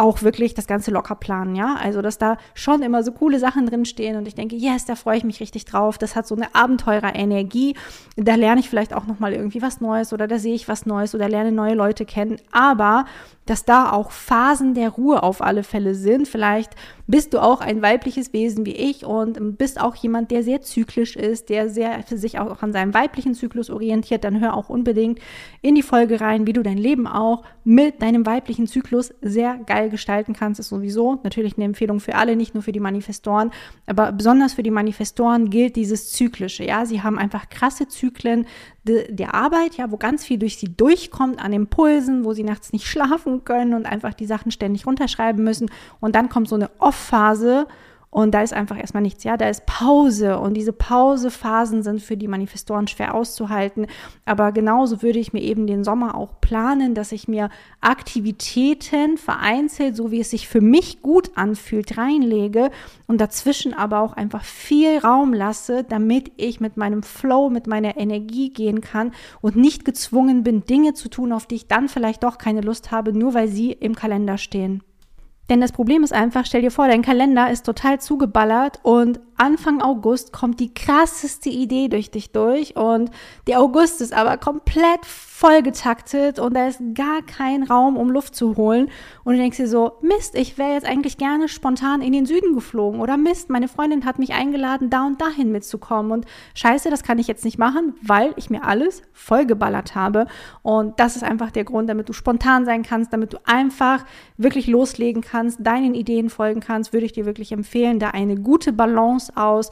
auch 0.00 0.22
wirklich 0.22 0.54
das 0.54 0.66
Ganze 0.66 0.90
locker 0.90 1.14
planen, 1.14 1.54
ja. 1.54 1.76
Also, 1.80 2.02
dass 2.02 2.18
da 2.18 2.38
schon 2.54 2.82
immer 2.82 3.02
so 3.02 3.12
coole 3.12 3.38
Sachen 3.38 3.66
drinstehen 3.66 4.16
und 4.16 4.26
ich 4.26 4.34
denke, 4.34 4.56
yes, 4.56 4.84
da 4.86 4.96
freue 4.96 5.18
ich 5.18 5.24
mich 5.24 5.40
richtig 5.40 5.64
drauf. 5.64 5.98
Das 5.98 6.16
hat 6.16 6.26
so 6.26 6.34
eine 6.34 6.54
Abenteurer-Energie. 6.54 7.76
Da 8.16 8.34
lerne 8.34 8.60
ich 8.60 8.68
vielleicht 8.68 8.94
auch 8.94 9.06
nochmal 9.06 9.32
irgendwie 9.32 9.62
was 9.62 9.80
Neues 9.80 10.12
oder 10.12 10.26
da 10.26 10.38
sehe 10.38 10.54
ich 10.54 10.68
was 10.68 10.86
Neues 10.86 11.14
oder 11.14 11.28
lerne 11.28 11.52
neue 11.52 11.74
Leute 11.74 12.04
kennen. 12.04 12.38
Aber 12.50 13.04
dass 13.50 13.64
da 13.64 13.90
auch 13.90 14.12
Phasen 14.12 14.74
der 14.74 14.90
Ruhe 14.90 15.24
auf 15.24 15.42
alle 15.42 15.64
Fälle 15.64 15.96
sind. 15.96 16.28
Vielleicht 16.28 16.70
bist 17.08 17.34
du 17.34 17.40
auch 17.40 17.60
ein 17.60 17.82
weibliches 17.82 18.32
Wesen 18.32 18.64
wie 18.64 18.76
ich 18.76 19.04
und 19.04 19.58
bist 19.58 19.80
auch 19.80 19.96
jemand, 19.96 20.30
der 20.30 20.44
sehr 20.44 20.62
zyklisch 20.62 21.16
ist, 21.16 21.48
der 21.48 21.68
sehr 21.68 22.04
für 22.04 22.16
sich 22.16 22.38
auch 22.38 22.62
an 22.62 22.72
seinem 22.72 22.94
weiblichen 22.94 23.34
Zyklus 23.34 23.68
orientiert. 23.68 24.22
Dann 24.22 24.38
hör 24.38 24.54
auch 24.56 24.68
unbedingt 24.68 25.18
in 25.62 25.74
die 25.74 25.82
Folge 25.82 26.20
rein, 26.20 26.46
wie 26.46 26.52
du 26.52 26.62
dein 26.62 26.78
Leben 26.78 27.08
auch 27.08 27.42
mit 27.64 28.00
deinem 28.02 28.24
weiblichen 28.24 28.68
Zyklus 28.68 29.12
sehr 29.20 29.58
geil 29.66 29.89
gestalten 29.90 30.32
kannst. 30.32 30.60
Ist 30.60 30.68
sowieso 30.68 31.20
natürlich 31.22 31.56
eine 31.56 31.66
Empfehlung 31.66 32.00
für 32.00 32.14
alle, 32.14 32.36
nicht 32.36 32.54
nur 32.54 32.62
für 32.62 32.72
die 32.72 32.80
Manifestoren, 32.80 33.50
aber 33.86 34.12
besonders 34.12 34.54
für 34.54 34.62
die 34.62 34.70
Manifestoren 34.70 35.50
gilt 35.50 35.76
dieses 35.76 36.12
Zyklische. 36.12 36.64
Ja, 36.64 36.86
sie 36.86 37.02
haben 37.02 37.18
einfach 37.18 37.48
krasse 37.50 37.88
Zyklen 37.88 38.46
de, 38.84 39.12
der 39.12 39.34
Arbeit, 39.34 39.76
ja, 39.76 39.90
wo 39.90 39.96
ganz 39.96 40.24
viel 40.24 40.38
durch 40.38 40.56
sie 40.56 40.74
durchkommt 40.74 41.42
an 41.42 41.52
Impulsen, 41.52 42.24
wo 42.24 42.32
sie 42.32 42.44
nachts 42.44 42.72
nicht 42.72 42.86
schlafen 42.88 43.44
können 43.44 43.74
und 43.74 43.86
einfach 43.86 44.14
die 44.14 44.26
Sachen 44.26 44.50
ständig 44.50 44.86
runterschreiben 44.86 45.42
müssen. 45.44 45.70
Und 46.00 46.14
dann 46.14 46.28
kommt 46.28 46.48
so 46.48 46.54
eine 46.54 46.70
Off-Phase 46.78 47.66
und 48.12 48.32
da 48.32 48.42
ist 48.42 48.52
einfach 48.52 48.76
erstmal 48.76 49.04
nichts, 49.04 49.22
ja, 49.22 49.36
da 49.36 49.48
ist 49.48 49.66
Pause 49.66 50.40
und 50.40 50.54
diese 50.54 50.72
Pausephasen 50.72 51.84
sind 51.84 52.02
für 52.02 52.16
die 52.16 52.26
Manifestoren 52.26 52.88
schwer 52.88 53.14
auszuhalten. 53.14 53.86
Aber 54.24 54.50
genauso 54.50 55.00
würde 55.02 55.20
ich 55.20 55.32
mir 55.32 55.42
eben 55.42 55.68
den 55.68 55.84
Sommer 55.84 56.16
auch 56.16 56.40
planen, 56.40 56.94
dass 56.94 57.12
ich 57.12 57.28
mir 57.28 57.50
Aktivitäten 57.80 59.16
vereinzelt, 59.16 59.94
so 59.94 60.10
wie 60.10 60.18
es 60.18 60.30
sich 60.30 60.48
für 60.48 60.60
mich 60.60 61.02
gut 61.02 61.30
anfühlt, 61.36 61.96
reinlege 61.96 62.70
und 63.06 63.20
dazwischen 63.20 63.74
aber 63.74 64.00
auch 64.00 64.14
einfach 64.14 64.42
viel 64.42 64.98
Raum 64.98 65.32
lasse, 65.32 65.84
damit 65.84 66.32
ich 66.36 66.58
mit 66.58 66.76
meinem 66.76 67.04
Flow, 67.04 67.48
mit 67.48 67.68
meiner 67.68 67.96
Energie 67.96 68.50
gehen 68.50 68.80
kann 68.80 69.12
und 69.40 69.54
nicht 69.54 69.84
gezwungen 69.84 70.42
bin, 70.42 70.64
Dinge 70.64 70.94
zu 70.94 71.10
tun, 71.10 71.32
auf 71.32 71.46
die 71.46 71.54
ich 71.54 71.68
dann 71.68 71.88
vielleicht 71.88 72.24
doch 72.24 72.38
keine 72.38 72.60
Lust 72.60 72.90
habe, 72.90 73.12
nur 73.12 73.34
weil 73.34 73.46
sie 73.46 73.70
im 73.70 73.94
Kalender 73.94 74.36
stehen. 74.36 74.82
Denn 75.50 75.60
das 75.60 75.72
Problem 75.72 76.04
ist 76.04 76.12
einfach, 76.12 76.46
stell 76.46 76.62
dir 76.62 76.70
vor, 76.70 76.86
dein 76.86 77.02
Kalender 77.02 77.50
ist 77.50 77.66
total 77.66 78.00
zugeballert 78.00 78.78
und 78.84 79.18
Anfang 79.40 79.80
August 79.80 80.34
kommt 80.34 80.60
die 80.60 80.74
krasseste 80.74 81.48
Idee 81.48 81.88
durch 81.88 82.10
dich 82.10 82.30
durch 82.30 82.76
und 82.76 83.10
der 83.46 83.60
August 83.60 84.02
ist 84.02 84.12
aber 84.12 84.36
komplett 84.36 85.06
vollgetaktet 85.06 86.38
und 86.38 86.52
da 86.52 86.68
ist 86.68 86.82
gar 86.92 87.22
kein 87.22 87.62
Raum, 87.62 87.96
um 87.96 88.10
Luft 88.10 88.36
zu 88.36 88.58
holen. 88.58 88.90
Und 89.24 89.32
du 89.32 89.38
denkst 89.38 89.56
dir 89.56 89.68
so, 89.68 89.92
Mist, 90.02 90.34
ich 90.34 90.58
wäre 90.58 90.74
jetzt 90.74 90.86
eigentlich 90.86 91.16
gerne 91.16 91.48
spontan 91.48 92.02
in 92.02 92.12
den 92.12 92.26
Süden 92.26 92.52
geflogen 92.52 93.00
oder 93.00 93.16
Mist, 93.16 93.48
meine 93.48 93.66
Freundin 93.66 94.04
hat 94.04 94.18
mich 94.18 94.34
eingeladen, 94.34 94.90
da 94.90 95.06
und 95.06 95.18
dahin 95.18 95.50
mitzukommen 95.50 96.12
und 96.12 96.26
scheiße, 96.52 96.90
das 96.90 97.02
kann 97.02 97.18
ich 97.18 97.26
jetzt 97.26 97.46
nicht 97.46 97.56
machen, 97.56 97.94
weil 98.02 98.34
ich 98.36 98.50
mir 98.50 98.64
alles 98.64 99.00
vollgeballert 99.14 99.94
habe. 99.94 100.26
Und 100.60 101.00
das 101.00 101.16
ist 101.16 101.24
einfach 101.24 101.50
der 101.50 101.64
Grund, 101.64 101.88
damit 101.88 102.10
du 102.10 102.12
spontan 102.12 102.66
sein 102.66 102.82
kannst, 102.82 103.10
damit 103.14 103.32
du 103.32 103.38
einfach 103.46 104.04
wirklich 104.36 104.66
loslegen 104.66 105.22
kannst, 105.22 105.66
deinen 105.66 105.94
Ideen 105.94 106.28
folgen 106.28 106.60
kannst, 106.60 106.92
würde 106.92 107.06
ich 107.06 107.12
dir 107.12 107.24
wirklich 107.24 107.52
empfehlen, 107.52 107.98
da 107.98 108.10
eine 108.10 108.36
gute 108.36 108.74
Balance 108.74 109.29
aus. 109.36 109.70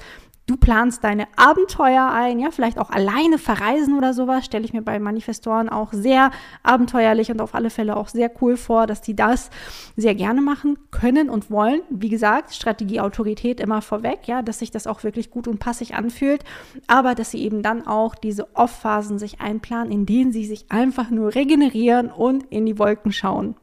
Du 0.49 0.57
planst 0.57 1.05
deine 1.05 1.27
Abenteuer 1.37 2.11
ein, 2.11 2.39
ja, 2.39 2.51
vielleicht 2.51 2.79
auch 2.79 2.89
alleine 2.89 3.37
verreisen 3.37 3.99
oder 3.99 4.15
sowas, 4.15 4.47
stelle 4.47 4.65
ich 4.65 4.73
mir 4.73 4.81
bei 4.81 4.99
Manifestoren 4.99 5.69
auch 5.69 5.93
sehr 5.93 6.31
abenteuerlich 6.63 7.31
und 7.31 7.43
auf 7.43 7.55
alle 7.55 7.69
Fälle 7.69 7.99
auch 7.99 8.09
sehr 8.09 8.31
cool 8.41 8.57
vor, 8.57 8.87
dass 8.87 9.03
die 9.03 9.15
das 9.15 9.51
sehr 9.95 10.15
gerne 10.15 10.41
machen 10.41 10.79
können 10.91 11.29
und 11.29 11.51
wollen. 11.51 11.83
Wie 11.91 12.09
gesagt, 12.09 12.55
Strategie, 12.55 12.99
Autorität 12.99 13.61
immer 13.61 13.83
vorweg, 13.83 14.21
ja, 14.25 14.41
dass 14.41 14.61
sich 14.61 14.71
das 14.71 14.87
auch 14.87 15.05
wirklich 15.05 15.31
gut 15.31 15.47
und 15.49 15.61
passig 15.61 15.95
anfühlt, 15.95 16.45
aber 16.87 17.15
dass 17.15 17.31
sie 17.31 17.43
eben 17.43 17.63
dann 17.63 17.87
auch 17.87 18.15
diese 18.15 18.57
Off-Phasen 18.57 19.19
sich 19.19 19.43
einplanen, 19.43 19.93
in 19.93 20.07
denen 20.07 20.33
sie 20.33 20.47
sich 20.47 20.65
einfach 20.71 21.11
nur 21.11 21.35
regenerieren 21.35 22.11
und 22.11 22.45
in 22.45 22.65
die 22.65 22.79
Wolken 22.79 23.13
schauen. 23.13 23.55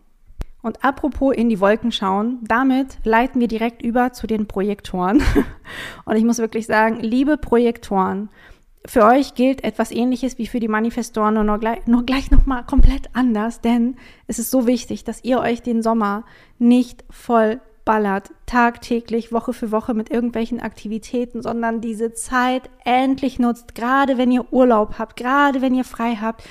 Und 0.65 0.83
apropos 0.83 1.35
in 1.35 1.47
die 1.47 1.59
Wolken 1.59 1.91
schauen, 1.91 2.39
damit 2.41 2.97
leiten 3.03 3.39
wir 3.39 3.47
direkt 3.47 3.83
über 3.83 4.13
zu 4.13 4.25
den 4.25 4.47
Projektoren. 4.47 5.21
Und 6.05 6.15
ich 6.15 6.23
muss 6.23 6.39
wirklich 6.39 6.65
sagen, 6.65 7.01
liebe 7.01 7.37
Projektoren, 7.37 8.29
für 8.83 9.05
euch 9.05 9.35
gilt 9.35 9.63
etwas 9.63 9.91
ähnliches 9.91 10.39
wie 10.39 10.47
für 10.47 10.59
die 10.59 10.67
Manifestoren, 10.67 11.45
nur 11.45 11.59
gleich, 11.59 11.85
nur 11.85 12.03
gleich 12.03 12.31
nochmal 12.31 12.65
komplett 12.65 13.09
anders, 13.13 13.61
denn 13.61 13.97
es 14.25 14.39
ist 14.39 14.49
so 14.49 14.65
wichtig, 14.65 15.03
dass 15.03 15.23
ihr 15.23 15.39
euch 15.39 15.61
den 15.61 15.83
Sommer 15.83 16.23
nicht 16.57 17.05
voll 17.11 17.61
ballert, 17.85 18.31
tagtäglich, 18.47 19.31
Woche 19.31 19.53
für 19.53 19.71
Woche 19.71 19.93
mit 19.93 20.09
irgendwelchen 20.09 20.59
Aktivitäten, 20.59 21.43
sondern 21.43 21.79
diese 21.79 22.13
Zeit 22.13 22.71
endlich 22.83 23.37
nutzt, 23.37 23.75
gerade 23.75 24.17
wenn 24.17 24.31
ihr 24.31 24.51
Urlaub 24.51 24.97
habt, 24.97 25.15
gerade 25.15 25.61
wenn 25.61 25.75
ihr 25.75 25.83
frei 25.83 26.17
habt, 26.19 26.43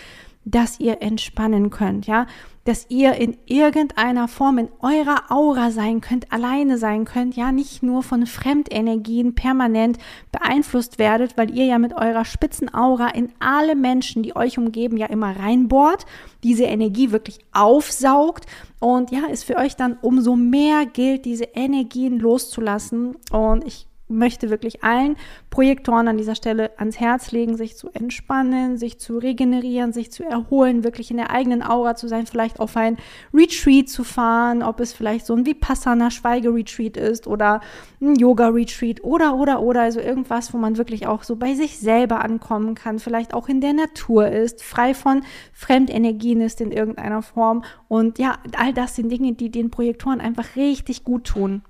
dass 0.44 0.78
ihr 0.80 1.00
entspannen 1.02 1.70
könnt, 1.70 2.06
ja, 2.06 2.26
dass 2.64 2.86
ihr 2.88 3.14
in 3.14 3.36
irgendeiner 3.46 4.26
Form 4.26 4.58
in 4.58 4.68
eurer 4.80 5.30
Aura 5.30 5.70
sein 5.70 6.00
könnt, 6.00 6.32
alleine 6.32 6.78
sein 6.78 7.04
könnt, 7.04 7.36
ja, 7.36 7.52
nicht 7.52 7.82
nur 7.82 8.02
von 8.02 8.26
Fremdenergien 8.26 9.34
permanent 9.34 9.98
beeinflusst 10.32 10.98
werdet, 10.98 11.36
weil 11.36 11.54
ihr 11.54 11.66
ja 11.66 11.78
mit 11.78 11.94
eurer 11.94 12.24
Spitzenaura 12.24 13.08
in 13.08 13.30
alle 13.38 13.74
Menschen, 13.74 14.22
die 14.22 14.34
euch 14.34 14.58
umgeben, 14.58 14.96
ja 14.96 15.06
immer 15.06 15.38
reinbohrt, 15.38 16.06
diese 16.42 16.64
Energie 16.64 17.10
wirklich 17.10 17.38
aufsaugt 17.52 18.46
und 18.80 19.10
ja, 19.10 19.22
es 19.30 19.44
für 19.44 19.56
euch 19.56 19.76
dann 19.76 19.96
umso 20.02 20.36
mehr 20.36 20.84
gilt, 20.84 21.24
diese 21.24 21.44
Energien 21.44 22.18
loszulassen. 22.18 23.16
Und 23.30 23.64
ich 23.66 23.86
möchte 24.08 24.50
wirklich 24.50 24.84
allen 24.84 25.16
Projektoren 25.48 26.08
an 26.08 26.18
dieser 26.18 26.34
Stelle 26.34 26.78
ans 26.78 27.00
Herz 27.00 27.32
legen, 27.32 27.56
sich 27.56 27.76
zu 27.76 27.88
entspannen, 27.90 28.76
sich 28.76 28.98
zu 28.98 29.18
regenerieren, 29.18 29.92
sich 29.92 30.12
zu 30.12 30.24
erholen, 30.24 30.84
wirklich 30.84 31.10
in 31.10 31.16
der 31.16 31.30
eigenen 31.30 31.62
Aura 31.62 31.94
zu 31.94 32.08
sein, 32.08 32.26
vielleicht 32.26 32.60
auf 32.60 32.76
ein 32.76 32.98
Retreat 33.32 33.88
zu 33.88 34.04
fahren, 34.04 34.62
ob 34.62 34.80
es 34.80 34.92
vielleicht 34.92 35.24
so 35.24 35.34
ein 35.34 35.46
Vipassana 35.46 36.10
Schweige-Retreat 36.10 36.96
ist 36.96 37.26
oder 37.26 37.60
ein 38.00 38.16
Yoga-Retreat 38.16 39.02
oder, 39.02 39.36
oder, 39.36 39.62
oder, 39.62 39.82
also 39.82 40.00
irgendwas, 40.00 40.52
wo 40.52 40.58
man 40.58 40.76
wirklich 40.76 41.06
auch 41.06 41.22
so 41.22 41.36
bei 41.36 41.54
sich 41.54 41.78
selber 41.78 42.22
ankommen 42.22 42.74
kann, 42.74 42.98
vielleicht 42.98 43.32
auch 43.32 43.48
in 43.48 43.60
der 43.60 43.72
Natur 43.72 44.28
ist, 44.28 44.62
frei 44.62 44.92
von 44.92 45.22
Fremdenergien 45.52 46.42
ist 46.42 46.60
in 46.60 46.72
irgendeiner 46.72 47.22
Form 47.22 47.64
und 47.88 48.18
ja, 48.18 48.36
all 48.58 48.74
das 48.74 48.96
sind 48.96 49.10
Dinge, 49.10 49.32
die 49.32 49.50
den 49.50 49.70
Projektoren 49.70 50.20
einfach 50.20 50.56
richtig 50.56 51.04
gut 51.04 51.24
tun. 51.24 51.62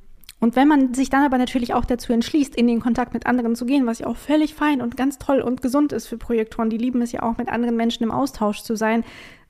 Und 0.45 0.57
wenn 0.57 0.69
man 0.69 0.93
sich 0.93 1.09
dann 1.09 1.25
aber 1.25 1.39
natürlich 1.39 1.73
auch 1.73 1.87
dazu 1.87 2.13
entschließt, 2.13 2.55
in 2.55 2.67
den 2.67 2.81
Kontakt 2.81 3.15
mit 3.15 3.25
anderen 3.25 3.57
zu 3.57 3.65
gehen, 3.65 3.87
was 3.87 4.01
ja 4.01 4.09
auch 4.09 4.19
völlig 4.19 4.53
fein 4.53 4.83
und 4.83 4.95
ganz 4.95 5.17
toll 5.17 5.41
und 5.41 5.63
gesund 5.63 5.91
ist 5.91 6.07
für 6.07 6.19
Projektoren, 6.19 6.69
die 6.69 6.77
lieben 6.77 7.01
es 7.01 7.13
ja 7.13 7.23
auch, 7.23 7.39
mit 7.39 7.49
anderen 7.49 7.77
Menschen 7.77 8.03
im 8.03 8.11
Austausch 8.11 8.61
zu 8.61 8.77
sein, 8.77 9.05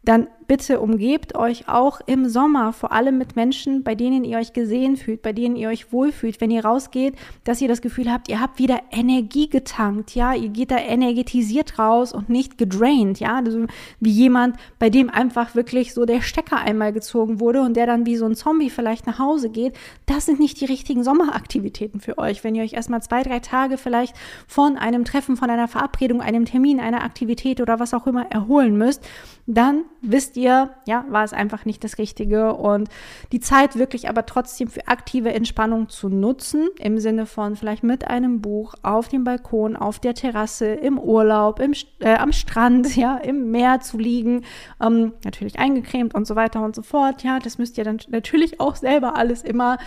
dann 0.04 0.28
bitte 0.46 0.80
umgebt 0.80 1.36
euch 1.36 1.68
auch 1.68 2.00
im 2.06 2.28
Sommer, 2.28 2.72
vor 2.72 2.92
allem 2.92 3.18
mit 3.18 3.36
Menschen, 3.36 3.82
bei 3.82 3.94
denen 3.94 4.24
ihr 4.24 4.38
euch 4.38 4.52
gesehen 4.52 4.96
fühlt, 4.96 5.22
bei 5.22 5.32
denen 5.32 5.56
ihr 5.56 5.68
euch 5.68 5.92
wohlfühlt, 5.92 6.40
wenn 6.40 6.50
ihr 6.50 6.64
rausgeht, 6.64 7.14
dass 7.44 7.60
ihr 7.60 7.68
das 7.68 7.82
Gefühl 7.82 8.12
habt, 8.12 8.28
ihr 8.28 8.40
habt 8.40 8.58
wieder 8.58 8.80
Energie 8.90 9.48
getankt, 9.48 10.14
ja, 10.14 10.34
ihr 10.34 10.48
geht 10.48 10.70
da 10.70 10.78
energetisiert 10.78 11.78
raus 11.78 12.12
und 12.12 12.28
nicht 12.28 12.58
gedraint, 12.58 13.20
ja, 13.20 13.36
also 13.36 13.66
wie 14.00 14.10
jemand, 14.10 14.56
bei 14.78 14.90
dem 14.90 15.10
einfach 15.10 15.54
wirklich 15.54 15.94
so 15.94 16.04
der 16.04 16.20
Stecker 16.22 16.58
einmal 16.58 16.92
gezogen 16.92 17.40
wurde 17.40 17.62
und 17.62 17.76
der 17.76 17.86
dann 17.86 18.06
wie 18.06 18.16
so 18.16 18.26
ein 18.26 18.34
Zombie 18.34 18.70
vielleicht 18.70 19.06
nach 19.06 19.18
Hause 19.18 19.50
geht. 19.50 19.74
Das 20.06 20.26
sind 20.26 20.40
nicht 20.40 20.60
die 20.60 20.66
richtigen 20.66 21.04
Sommeraktivitäten 21.04 22.00
für 22.00 22.18
euch, 22.18 22.44
wenn 22.44 22.54
ihr 22.54 22.62
euch 22.62 22.74
erstmal 22.74 23.02
zwei, 23.02 23.22
drei 23.22 23.40
Tage 23.40 23.78
vielleicht 23.78 24.14
von 24.46 24.76
einem 24.76 25.04
Treffen, 25.04 25.36
von 25.36 25.50
einer 25.50 25.68
Verabredung, 25.68 26.20
einem 26.20 26.44
Termin, 26.44 26.80
einer 26.80 27.02
Aktivität 27.02 27.60
oder 27.60 27.80
was 27.80 27.94
auch 27.94 28.06
immer 28.06 28.30
erholen 28.30 28.76
müsst, 28.76 29.02
dann 29.46 29.84
wisst 30.00 30.33
ihr, 30.36 30.70
ja, 30.86 31.04
war 31.08 31.24
es 31.24 31.32
einfach 31.32 31.64
nicht 31.64 31.84
das 31.84 31.98
Richtige. 31.98 32.54
Und 32.54 32.88
die 33.32 33.40
Zeit 33.40 33.76
wirklich 33.76 34.08
aber 34.08 34.26
trotzdem 34.26 34.68
für 34.68 34.86
aktive 34.88 35.32
Entspannung 35.32 35.88
zu 35.88 36.08
nutzen, 36.08 36.68
im 36.78 36.98
Sinne 36.98 37.26
von 37.26 37.56
vielleicht 37.56 37.82
mit 37.82 38.06
einem 38.08 38.40
Buch 38.40 38.74
auf 38.82 39.08
dem 39.08 39.24
Balkon, 39.24 39.76
auf 39.76 39.98
der 39.98 40.14
Terrasse, 40.14 40.66
im 40.66 40.98
Urlaub, 40.98 41.60
im, 41.60 41.72
äh, 42.00 42.14
am 42.14 42.32
Strand, 42.32 42.96
ja, 42.96 43.16
im 43.16 43.50
Meer 43.50 43.80
zu 43.80 43.98
liegen, 43.98 44.42
ähm, 44.82 45.12
natürlich 45.24 45.58
eingecremt 45.58 46.14
und 46.14 46.26
so 46.26 46.36
weiter 46.36 46.62
und 46.62 46.74
so 46.74 46.82
fort, 46.82 47.22
ja, 47.22 47.38
das 47.38 47.58
müsst 47.58 47.78
ihr 47.78 47.84
dann 47.84 47.98
natürlich 48.08 48.60
auch 48.60 48.76
selber 48.76 49.16
alles 49.16 49.42
immer, 49.42 49.78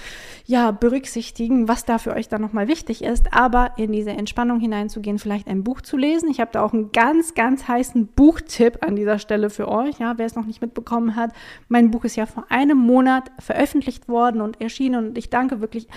ja, 0.45 0.71
berücksichtigen, 0.71 1.67
was 1.67 1.85
da 1.85 1.97
für 1.97 2.13
euch 2.13 2.29
dann 2.29 2.41
nochmal 2.41 2.67
wichtig 2.67 3.03
ist, 3.03 3.33
aber 3.33 3.71
in 3.77 3.91
diese 3.91 4.11
Entspannung 4.11 4.59
hineinzugehen, 4.59 5.19
vielleicht 5.19 5.47
ein 5.47 5.63
Buch 5.63 5.81
zu 5.81 5.97
lesen. 5.97 6.29
Ich 6.29 6.39
habe 6.39 6.51
da 6.53 6.63
auch 6.63 6.73
einen 6.73 6.91
ganz, 6.91 7.33
ganz 7.33 7.67
heißen 7.67 8.07
Buchtipp 8.07 8.79
an 8.81 8.95
dieser 8.95 9.19
Stelle 9.19 9.49
für 9.49 9.67
euch, 9.67 9.99
ja, 9.99 10.13
wer 10.17 10.25
es 10.25 10.35
noch 10.37 10.45
nicht 10.45 10.61
mitbekommen 10.61 11.15
hat. 11.15 11.31
Mein 11.67 11.91
Buch 11.91 12.05
ist 12.05 12.15
ja 12.15 12.25
vor 12.25 12.45
einem 12.49 12.77
Monat 12.77 13.31
veröffentlicht 13.39 14.07
worden 14.07 14.39
und 14.41 14.61
erschienen 14.61 15.07
und 15.07 15.17
ich 15.17 15.29
danke 15.29 15.59
wirklich 15.59 15.87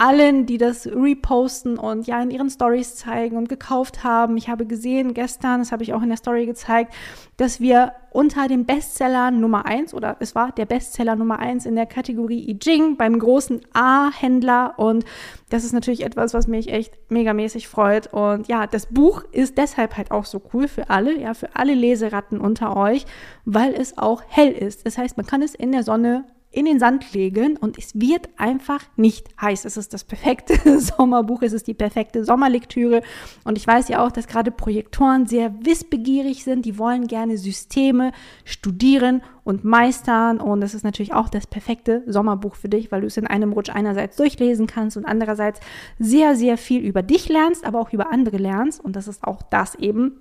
allen, 0.00 0.46
die 0.46 0.56
das 0.56 0.86
reposten 0.86 1.78
und 1.78 2.06
ja 2.06 2.22
in 2.22 2.30
ihren 2.30 2.48
Stories 2.48 2.96
zeigen 2.96 3.36
und 3.36 3.50
gekauft 3.50 4.02
haben. 4.02 4.38
Ich 4.38 4.48
habe 4.48 4.64
gesehen 4.64 5.12
gestern, 5.12 5.60
das 5.60 5.72
habe 5.72 5.82
ich 5.82 5.92
auch 5.92 6.00
in 6.00 6.08
der 6.08 6.16
Story 6.16 6.46
gezeigt, 6.46 6.94
dass 7.36 7.60
wir 7.60 7.92
unter 8.10 8.48
den 8.48 8.64
Bestsellern 8.64 9.40
Nummer 9.40 9.66
eins 9.66 9.92
oder 9.92 10.16
es 10.20 10.34
war 10.34 10.52
der 10.52 10.64
Bestseller 10.64 11.16
Nummer 11.16 11.38
eins 11.38 11.66
in 11.66 11.76
der 11.76 11.84
Kategorie 11.84 12.48
I 12.48 12.58
Ching 12.58 12.96
beim 12.96 13.18
großen 13.18 13.60
A-Händler 13.74 14.78
und 14.78 15.04
das 15.50 15.64
ist 15.64 15.72
natürlich 15.72 16.02
etwas, 16.02 16.32
was 16.32 16.46
mich 16.46 16.72
echt 16.72 16.94
megamäßig 17.10 17.68
freut 17.68 18.12
und 18.12 18.48
ja, 18.48 18.66
das 18.66 18.86
Buch 18.86 19.22
ist 19.32 19.58
deshalb 19.58 19.98
halt 19.98 20.12
auch 20.12 20.24
so 20.24 20.40
cool 20.54 20.66
für 20.66 20.88
alle, 20.88 21.20
ja, 21.20 21.34
für 21.34 21.54
alle 21.54 21.74
Leseratten 21.74 22.40
unter 22.40 22.74
euch, 22.74 23.04
weil 23.44 23.74
es 23.74 23.98
auch 23.98 24.22
hell 24.28 24.52
ist. 24.52 24.86
Das 24.86 24.96
heißt, 24.96 25.18
man 25.18 25.26
kann 25.26 25.42
es 25.42 25.54
in 25.54 25.72
der 25.72 25.82
Sonne 25.82 26.24
in 26.52 26.64
den 26.64 26.80
Sand 26.80 27.12
legen 27.12 27.56
und 27.56 27.78
es 27.78 28.00
wird 28.00 28.28
einfach 28.36 28.82
nicht 28.96 29.28
heiß. 29.40 29.64
Es 29.64 29.76
ist 29.76 29.94
das 29.94 30.02
perfekte 30.02 30.80
Sommerbuch, 30.80 31.42
es 31.42 31.52
ist 31.52 31.68
die 31.68 31.74
perfekte 31.74 32.24
Sommerlektüre. 32.24 33.02
Und 33.44 33.56
ich 33.56 33.66
weiß 33.66 33.88
ja 33.88 34.04
auch, 34.04 34.10
dass 34.10 34.26
gerade 34.26 34.50
Projektoren 34.50 35.26
sehr 35.26 35.54
wissbegierig 35.64 36.42
sind, 36.42 36.64
die 36.64 36.76
wollen 36.76 37.06
gerne 37.06 37.38
Systeme 37.38 38.10
studieren 38.44 39.22
und 39.44 39.62
meistern. 39.62 40.40
Und 40.40 40.62
es 40.62 40.74
ist 40.74 40.82
natürlich 40.82 41.12
auch 41.12 41.28
das 41.28 41.46
perfekte 41.46 42.02
Sommerbuch 42.06 42.56
für 42.56 42.68
dich, 42.68 42.90
weil 42.90 43.02
du 43.02 43.06
es 43.06 43.16
in 43.16 43.28
einem 43.28 43.52
Rutsch 43.52 43.70
einerseits 43.70 44.16
durchlesen 44.16 44.66
kannst 44.66 44.96
und 44.96 45.04
andererseits 45.04 45.60
sehr, 46.00 46.34
sehr 46.34 46.58
viel 46.58 46.82
über 46.82 47.02
dich 47.02 47.28
lernst, 47.28 47.64
aber 47.64 47.78
auch 47.80 47.92
über 47.92 48.12
andere 48.12 48.38
lernst. 48.38 48.84
Und 48.84 48.96
das 48.96 49.06
ist 49.06 49.22
auch 49.22 49.42
das 49.42 49.76
eben, 49.76 50.18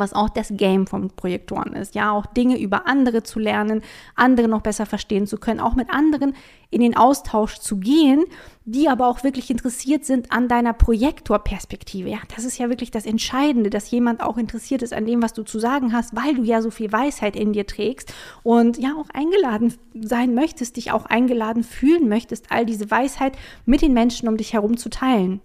was 0.00 0.12
auch 0.12 0.28
das 0.28 0.48
Game 0.52 0.86
von 0.86 1.10
Projektoren 1.10 1.74
ist. 1.74 1.94
Ja, 1.94 2.12
auch 2.12 2.26
Dinge 2.26 2.58
über 2.58 2.86
andere 2.86 3.22
zu 3.22 3.38
lernen, 3.38 3.82
andere 4.14 4.48
noch 4.48 4.62
besser 4.62 4.86
verstehen 4.86 5.26
zu 5.26 5.38
können, 5.38 5.60
auch 5.60 5.74
mit 5.74 5.90
anderen 5.90 6.34
in 6.70 6.80
den 6.80 6.96
Austausch 6.96 7.58
zu 7.58 7.76
gehen, 7.76 8.24
die 8.64 8.88
aber 8.88 9.06
auch 9.06 9.22
wirklich 9.22 9.50
interessiert 9.50 10.04
sind 10.04 10.32
an 10.32 10.48
deiner 10.48 10.72
Projektorperspektive. 10.72 12.08
Ja, 12.08 12.18
das 12.34 12.44
ist 12.44 12.58
ja 12.58 12.68
wirklich 12.68 12.90
das 12.90 13.06
Entscheidende, 13.06 13.70
dass 13.70 13.90
jemand 13.90 14.22
auch 14.22 14.36
interessiert 14.36 14.82
ist 14.82 14.92
an 14.92 15.06
dem, 15.06 15.22
was 15.22 15.32
du 15.32 15.44
zu 15.44 15.58
sagen 15.58 15.92
hast, 15.92 16.16
weil 16.16 16.34
du 16.34 16.42
ja 16.42 16.60
so 16.60 16.70
viel 16.70 16.90
Weisheit 16.90 17.36
in 17.36 17.52
dir 17.52 17.66
trägst 17.66 18.12
und 18.42 18.78
ja 18.78 18.94
auch 18.98 19.08
eingeladen 19.12 19.74
sein 19.94 20.34
möchtest, 20.34 20.76
dich 20.76 20.90
auch 20.90 21.06
eingeladen 21.06 21.62
fühlen 21.62 22.08
möchtest, 22.08 22.50
all 22.50 22.66
diese 22.66 22.90
Weisheit 22.90 23.36
mit 23.64 23.82
den 23.82 23.92
Menschen 23.92 24.28
um 24.28 24.36
dich 24.36 24.52
herum 24.52 24.76
zu 24.76 24.90
teilen. 24.90 25.40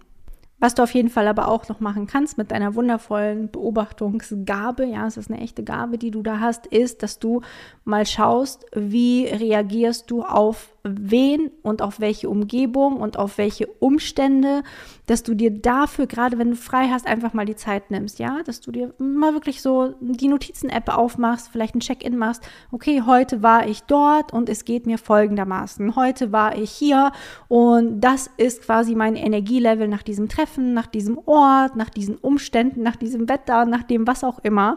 Was 0.60 0.74
du 0.74 0.82
auf 0.82 0.92
jeden 0.92 1.08
Fall 1.08 1.26
aber 1.26 1.48
auch 1.48 1.68
noch 1.68 1.80
machen 1.80 2.06
kannst 2.06 2.36
mit 2.36 2.50
deiner 2.50 2.74
wundervollen 2.74 3.50
Beobachtungsgabe, 3.50 4.84
ja, 4.84 5.06
es 5.06 5.16
ist 5.16 5.30
eine 5.30 5.40
echte 5.40 5.64
Gabe, 5.64 5.96
die 5.96 6.10
du 6.10 6.22
da 6.22 6.38
hast, 6.38 6.66
ist, 6.66 7.02
dass 7.02 7.18
du 7.18 7.40
mal 7.84 8.06
schaust, 8.06 8.66
wie 8.74 9.24
reagierst 9.26 10.10
du 10.10 10.22
auf 10.22 10.76
wen 10.82 11.50
und 11.62 11.82
auf 11.82 12.00
welche 12.00 12.28
Umgebung 12.28 12.96
und 12.96 13.18
auf 13.18 13.38
welche 13.38 13.66
Umstände, 13.66 14.62
dass 15.06 15.22
du 15.22 15.34
dir 15.34 15.50
dafür, 15.50 16.06
gerade 16.06 16.38
wenn 16.38 16.50
du 16.50 16.56
frei 16.56 16.88
hast, 16.88 17.06
einfach 17.06 17.34
mal 17.34 17.44
die 17.44 17.56
Zeit 17.56 17.90
nimmst, 17.90 18.18
ja, 18.18 18.42
dass 18.44 18.60
du 18.60 18.70
dir 18.70 18.94
mal 18.98 19.34
wirklich 19.34 19.60
so 19.60 19.94
die 20.00 20.28
Notizen-App 20.28 20.88
aufmachst, 20.88 21.48
vielleicht 21.48 21.74
ein 21.74 21.80
Check-in 21.80 22.16
machst, 22.16 22.42
okay, 22.70 23.02
heute 23.04 23.42
war 23.42 23.66
ich 23.66 23.82
dort 23.82 24.32
und 24.32 24.48
es 24.48 24.64
geht 24.64 24.86
mir 24.86 24.98
folgendermaßen, 24.98 25.96
heute 25.96 26.32
war 26.32 26.56
ich 26.56 26.70
hier 26.70 27.12
und 27.48 28.00
das 28.00 28.30
ist 28.36 28.62
quasi 28.62 28.94
mein 28.94 29.16
Energielevel 29.16 29.88
nach 29.88 30.02
diesem 30.02 30.28
Treffen, 30.28 30.72
nach 30.72 30.86
diesem 30.86 31.18
Ort, 31.26 31.76
nach 31.76 31.90
diesen 31.90 32.16
Umständen, 32.16 32.82
nach 32.82 32.96
diesem 32.96 33.28
Wetter, 33.28 33.66
nach 33.66 33.82
dem 33.82 34.06
was 34.06 34.24
auch 34.24 34.38
immer, 34.40 34.76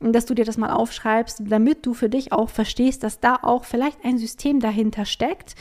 und 0.00 0.14
dass 0.14 0.26
du 0.26 0.34
dir 0.34 0.44
das 0.44 0.58
mal 0.58 0.70
aufschreibst, 0.70 1.42
damit 1.46 1.86
du 1.86 1.94
für 1.94 2.08
dich 2.08 2.32
auch 2.32 2.48
verstehst, 2.48 3.02
dass 3.02 3.20
da 3.20 3.38
auch 3.42 3.64
vielleicht 3.64 4.04
ein 4.04 4.18
System 4.18 4.60
dahinter 4.60 5.04
steckt, 5.04 5.43
Projekt, 5.44 5.54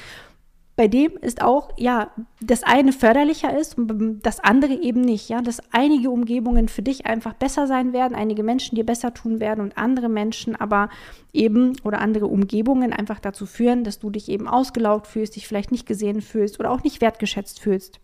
bei 0.75 0.88
dem 0.88 1.12
ist 1.22 1.44
auch, 1.44 1.70
ja, 1.78 2.10
das 2.42 2.63
eine 2.63 2.94
förderlicher 2.94 3.56
ist 3.56 3.78
und 3.78 4.22
das 4.24 4.40
andere 4.40 4.74
eben 4.74 5.02
nicht, 5.02 5.30
ja, 5.30 5.40
dass 5.40 5.62
einige 5.72 6.10
Umgebungen 6.10 6.68
für 6.68 6.82
dich 6.82 7.06
einfach 7.06 7.34
besser 7.34 7.68
sein 7.68 7.94
werden, 7.94 8.16
einige 8.16 8.42
Menschen 8.42 8.75
dir 8.75 8.84
besser 8.84 9.13
tun 9.13 9.40
werden 9.40 9.62
und 9.62 9.78
andere 9.78 10.10
Menschen 10.10 10.56
aber 10.56 10.90
eben 11.32 11.74
oder 11.84 12.00
andere 12.00 12.25
Umgebungen 12.25 12.92
einfach 12.92 13.20
dazu 13.20 13.46
führen, 13.46 13.84
dass 13.84 14.00
du 14.00 14.10
dich 14.10 14.30
eben 14.30 14.48
ausgelaugt 14.48 15.06
fühlst, 15.06 15.36
dich 15.36 15.48
vielleicht 15.48 15.72
nicht 15.72 15.86
gesehen 15.86 16.22
fühlst 16.22 16.60
oder 16.60 16.72
auch 16.72 16.84
nicht 16.84 17.02
wertgeschätzt 17.02 17.60
fühlst. 17.60 18.00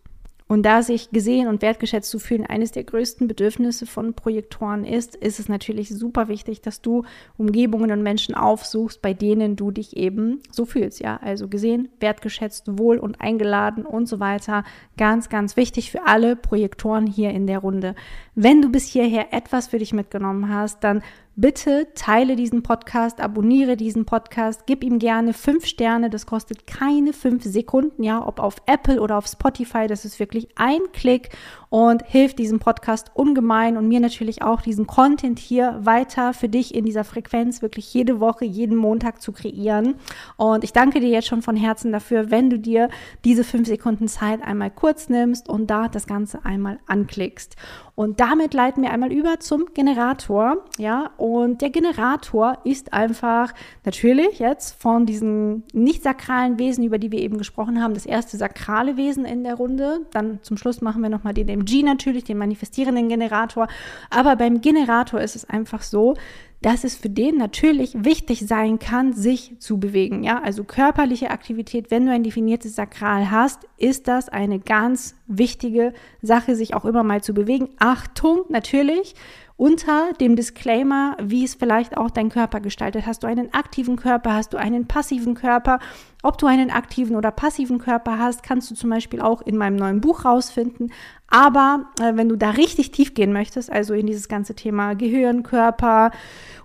Und 0.50 0.64
da 0.64 0.82
sich 0.82 1.12
gesehen 1.12 1.46
und 1.46 1.62
wertgeschätzt 1.62 2.10
zu 2.10 2.18
fühlen 2.18 2.44
eines 2.44 2.72
der 2.72 2.82
größten 2.82 3.28
Bedürfnisse 3.28 3.86
von 3.86 4.14
Projektoren 4.14 4.84
ist, 4.84 5.14
ist 5.14 5.38
es 5.38 5.48
natürlich 5.48 5.90
super 5.90 6.26
wichtig, 6.26 6.60
dass 6.60 6.82
du 6.82 7.04
Umgebungen 7.38 7.92
und 7.92 8.02
Menschen 8.02 8.34
aufsuchst, 8.34 9.00
bei 9.00 9.14
denen 9.14 9.54
du 9.54 9.70
dich 9.70 9.96
eben 9.96 10.40
so 10.50 10.64
fühlst. 10.64 10.98
Ja, 10.98 11.20
also 11.22 11.46
gesehen, 11.46 11.88
wertgeschätzt, 12.00 12.64
wohl 12.80 12.98
und 12.98 13.20
eingeladen 13.20 13.86
und 13.86 14.06
so 14.06 14.18
weiter. 14.18 14.64
Ganz, 14.96 15.28
ganz 15.28 15.56
wichtig 15.56 15.92
für 15.92 16.04
alle 16.08 16.34
Projektoren 16.34 17.06
hier 17.06 17.30
in 17.30 17.46
der 17.46 17.60
Runde. 17.60 17.94
Wenn 18.34 18.60
du 18.60 18.72
bis 18.72 18.86
hierher 18.86 19.32
etwas 19.32 19.68
für 19.68 19.78
dich 19.78 19.92
mitgenommen 19.92 20.52
hast, 20.52 20.82
dann 20.82 21.04
Bitte 21.36 21.86
teile 21.94 22.34
diesen 22.34 22.62
Podcast, 22.62 23.20
abonniere 23.20 23.76
diesen 23.76 24.04
Podcast, 24.04 24.66
gib 24.66 24.82
ihm 24.82 24.98
gerne 24.98 25.32
fünf 25.32 25.64
Sterne. 25.64 26.10
Das 26.10 26.26
kostet 26.26 26.66
keine 26.66 27.12
fünf 27.12 27.44
Sekunden, 27.44 28.02
ja, 28.02 28.26
ob 28.26 28.40
auf 28.40 28.56
Apple 28.66 29.00
oder 29.00 29.16
auf 29.16 29.26
Spotify. 29.26 29.86
Das 29.86 30.04
ist 30.04 30.18
wirklich 30.18 30.48
ein 30.56 30.80
Klick 30.92 31.30
und 31.70 32.02
hilft 32.04 32.40
diesem 32.40 32.58
Podcast 32.58 33.12
ungemein 33.14 33.76
und 33.76 33.86
mir 33.86 34.00
natürlich 34.00 34.42
auch 34.42 34.60
diesen 34.60 34.88
Content 34.88 35.38
hier 35.38 35.78
weiter 35.80 36.34
für 36.34 36.48
dich 36.48 36.74
in 36.74 36.84
dieser 36.84 37.04
Frequenz 37.04 37.62
wirklich 37.62 37.94
jede 37.94 38.18
Woche, 38.18 38.44
jeden 38.44 38.76
Montag 38.76 39.22
zu 39.22 39.30
kreieren. 39.30 39.94
Und 40.36 40.64
ich 40.64 40.72
danke 40.72 40.98
dir 40.98 41.08
jetzt 41.10 41.28
schon 41.28 41.42
von 41.42 41.54
Herzen 41.54 41.92
dafür, 41.92 42.32
wenn 42.32 42.50
du 42.50 42.58
dir 42.58 42.88
diese 43.24 43.44
fünf 43.44 43.68
Sekunden 43.68 44.08
Zeit 44.08 44.42
einmal 44.42 44.72
kurz 44.72 45.08
nimmst 45.08 45.48
und 45.48 45.68
da 45.68 45.88
das 45.88 46.08
Ganze 46.08 46.44
einmal 46.44 46.80
anklickst. 46.86 47.54
Und 48.00 48.18
damit 48.18 48.54
leiten 48.54 48.82
wir 48.82 48.92
einmal 48.92 49.12
über 49.12 49.40
zum 49.40 49.74
Generator, 49.74 50.64
ja, 50.78 51.10
Und 51.18 51.60
der 51.60 51.68
Generator 51.68 52.56
ist 52.64 52.94
einfach 52.94 53.52
natürlich 53.84 54.38
jetzt 54.38 54.80
von 54.80 55.04
diesen 55.04 55.64
nicht 55.74 56.02
sakralen 56.02 56.58
Wesen, 56.58 56.82
über 56.82 56.96
die 56.96 57.12
wir 57.12 57.18
eben 57.18 57.36
gesprochen 57.36 57.82
haben, 57.82 57.92
das 57.92 58.06
erste 58.06 58.38
sakrale 58.38 58.96
Wesen 58.96 59.26
in 59.26 59.44
der 59.44 59.56
Runde. 59.56 60.06
Dann 60.12 60.38
zum 60.40 60.56
Schluss 60.56 60.80
machen 60.80 61.02
wir 61.02 61.10
nochmal 61.10 61.34
den 61.34 61.50
MG 61.50 61.82
natürlich, 61.82 62.24
den 62.24 62.38
manifestierenden 62.38 63.10
Generator. 63.10 63.68
Aber 64.08 64.34
beim 64.34 64.62
Generator 64.62 65.20
ist 65.20 65.36
es 65.36 65.44
einfach 65.44 65.82
so, 65.82 66.14
dass 66.62 66.84
es 66.84 66.94
für 66.94 67.08
den 67.08 67.36
natürlich 67.36 68.04
wichtig 68.04 68.46
sein 68.46 68.78
kann, 68.78 69.12
sich 69.12 69.58
zu 69.60 69.78
bewegen. 69.78 70.22
Ja, 70.22 70.42
also 70.42 70.64
körperliche 70.64 71.30
Aktivität, 71.30 71.90
wenn 71.90 72.06
du 72.06 72.12
ein 72.12 72.22
definiertes 72.22 72.76
Sakral 72.76 73.30
hast, 73.30 73.66
ist 73.78 74.08
das 74.08 74.28
eine 74.28 74.58
ganz 74.58 75.14
wichtige 75.26 75.94
Sache, 76.20 76.54
sich 76.54 76.74
auch 76.74 76.84
immer 76.84 77.02
mal 77.02 77.22
zu 77.22 77.32
bewegen. 77.32 77.70
Achtung, 77.78 78.40
natürlich 78.48 79.14
unter 79.60 80.14
dem 80.14 80.36
Disclaimer, 80.36 81.18
wie 81.22 81.44
es 81.44 81.54
vielleicht 81.54 81.98
auch 81.98 82.10
dein 82.10 82.30
Körper 82.30 82.60
gestaltet. 82.60 83.04
Hast 83.04 83.22
du 83.22 83.26
einen 83.26 83.52
aktiven 83.52 83.96
Körper, 83.96 84.32
hast 84.32 84.54
du 84.54 84.56
einen 84.56 84.86
passiven 84.86 85.34
Körper? 85.34 85.80
Ob 86.22 86.38
du 86.38 86.46
einen 86.46 86.70
aktiven 86.70 87.14
oder 87.14 87.30
passiven 87.30 87.78
Körper 87.78 88.18
hast, 88.18 88.42
kannst 88.42 88.70
du 88.70 88.74
zum 88.74 88.88
Beispiel 88.88 89.20
auch 89.20 89.42
in 89.42 89.58
meinem 89.58 89.76
neuen 89.76 90.00
Buch 90.00 90.24
rausfinden. 90.24 90.94
Aber 91.28 91.90
äh, 92.00 92.16
wenn 92.16 92.30
du 92.30 92.36
da 92.36 92.50
richtig 92.50 92.90
tief 92.92 93.12
gehen 93.12 93.34
möchtest, 93.34 93.70
also 93.70 93.92
in 93.92 94.06
dieses 94.06 94.28
ganze 94.28 94.54
Thema 94.54 94.94
Gehirn, 94.94 95.42
Körper, 95.42 96.10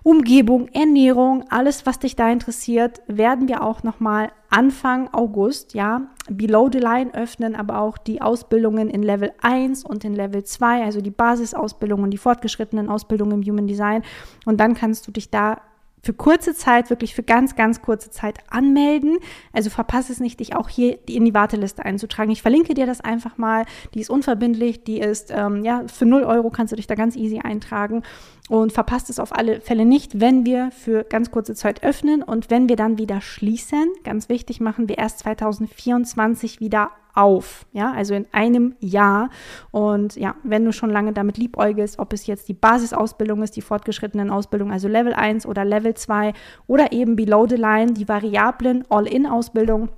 Umgebung, 0.02 0.68
Ernährung, 0.68 1.44
alles, 1.50 1.84
was 1.84 1.98
dich 1.98 2.16
da 2.16 2.30
interessiert, 2.30 3.02
werden 3.08 3.46
wir 3.46 3.62
auch 3.62 3.82
nochmal 3.82 4.32
Anfang 4.50 5.08
August, 5.12 5.74
ja, 5.74 6.02
Below 6.28 6.68
the 6.72 6.78
Line 6.78 7.14
öffnen, 7.14 7.54
aber 7.54 7.80
auch 7.80 7.98
die 7.98 8.22
Ausbildungen 8.22 8.88
in 8.90 9.02
Level 9.02 9.32
1 9.42 9.84
und 9.84 10.04
in 10.04 10.14
Level 10.14 10.44
2, 10.44 10.84
also 10.84 11.00
die 11.00 11.10
Basisausbildungen, 11.10 12.10
die 12.10 12.18
fortgeschrittenen 12.18 12.88
Ausbildungen 12.88 13.42
im 13.42 13.48
Human 13.48 13.66
Design. 13.66 14.02
Und 14.44 14.58
dann 14.58 14.74
kannst 14.74 15.06
du 15.06 15.12
dich 15.12 15.30
da 15.30 15.60
für 16.06 16.14
kurze 16.14 16.54
Zeit, 16.54 16.88
wirklich 16.88 17.16
für 17.16 17.24
ganz, 17.24 17.56
ganz 17.56 17.82
kurze 17.82 18.10
Zeit 18.10 18.38
anmelden. 18.48 19.18
Also 19.52 19.70
verpasse 19.70 20.12
es 20.12 20.20
nicht, 20.20 20.38
dich 20.38 20.54
auch 20.54 20.68
hier 20.68 20.98
in 21.08 21.24
die 21.24 21.34
Warteliste 21.34 21.84
einzutragen. 21.84 22.30
Ich 22.30 22.42
verlinke 22.42 22.74
dir 22.74 22.86
das 22.86 23.00
einfach 23.00 23.38
mal. 23.38 23.64
Die 23.92 24.00
ist 24.00 24.08
unverbindlich, 24.08 24.84
die 24.84 25.00
ist, 25.00 25.32
ähm, 25.36 25.64
ja, 25.64 25.82
für 25.88 26.06
0 26.06 26.22
Euro 26.22 26.50
kannst 26.50 26.70
du 26.70 26.76
dich 26.76 26.86
da 26.86 26.94
ganz 26.94 27.16
easy 27.16 27.40
eintragen 27.40 28.04
und 28.48 28.72
verpasst 28.72 29.10
es 29.10 29.18
auf 29.18 29.34
alle 29.34 29.60
Fälle 29.60 29.84
nicht, 29.84 30.20
wenn 30.20 30.46
wir 30.46 30.70
für 30.70 31.02
ganz 31.02 31.32
kurze 31.32 31.56
Zeit 31.56 31.82
öffnen 31.82 32.22
und 32.22 32.50
wenn 32.50 32.68
wir 32.68 32.76
dann 32.76 32.98
wieder 32.98 33.20
schließen. 33.20 33.92
Ganz 34.04 34.28
wichtig, 34.28 34.60
machen 34.60 34.88
wir 34.88 34.98
erst 34.98 35.18
2024 35.20 36.60
wieder 36.60 36.92
auf, 37.16 37.66
ja, 37.72 37.92
also 37.92 38.14
in 38.14 38.26
einem 38.32 38.74
Jahr. 38.80 39.30
Und 39.70 40.16
ja, 40.16 40.34
wenn 40.42 40.64
du 40.64 40.72
schon 40.72 40.90
lange 40.90 41.12
damit 41.12 41.38
liebäugelst, 41.38 41.98
ob 41.98 42.12
es 42.12 42.26
jetzt 42.26 42.48
die 42.48 42.54
Basisausbildung 42.54 43.42
ist, 43.42 43.56
die 43.56 43.62
fortgeschrittenen 43.62 44.30
Ausbildung, 44.30 44.70
also 44.70 44.88
Level 44.88 45.14
1 45.14 45.46
oder 45.46 45.64
Level 45.64 45.94
2 45.94 46.32
oder 46.66 46.92
eben 46.92 47.16
Below 47.16 47.46
the 47.48 47.56
Line, 47.56 47.92
die 47.92 48.08
Variablen 48.08 48.84
All-in-Ausbildung, 48.88 49.88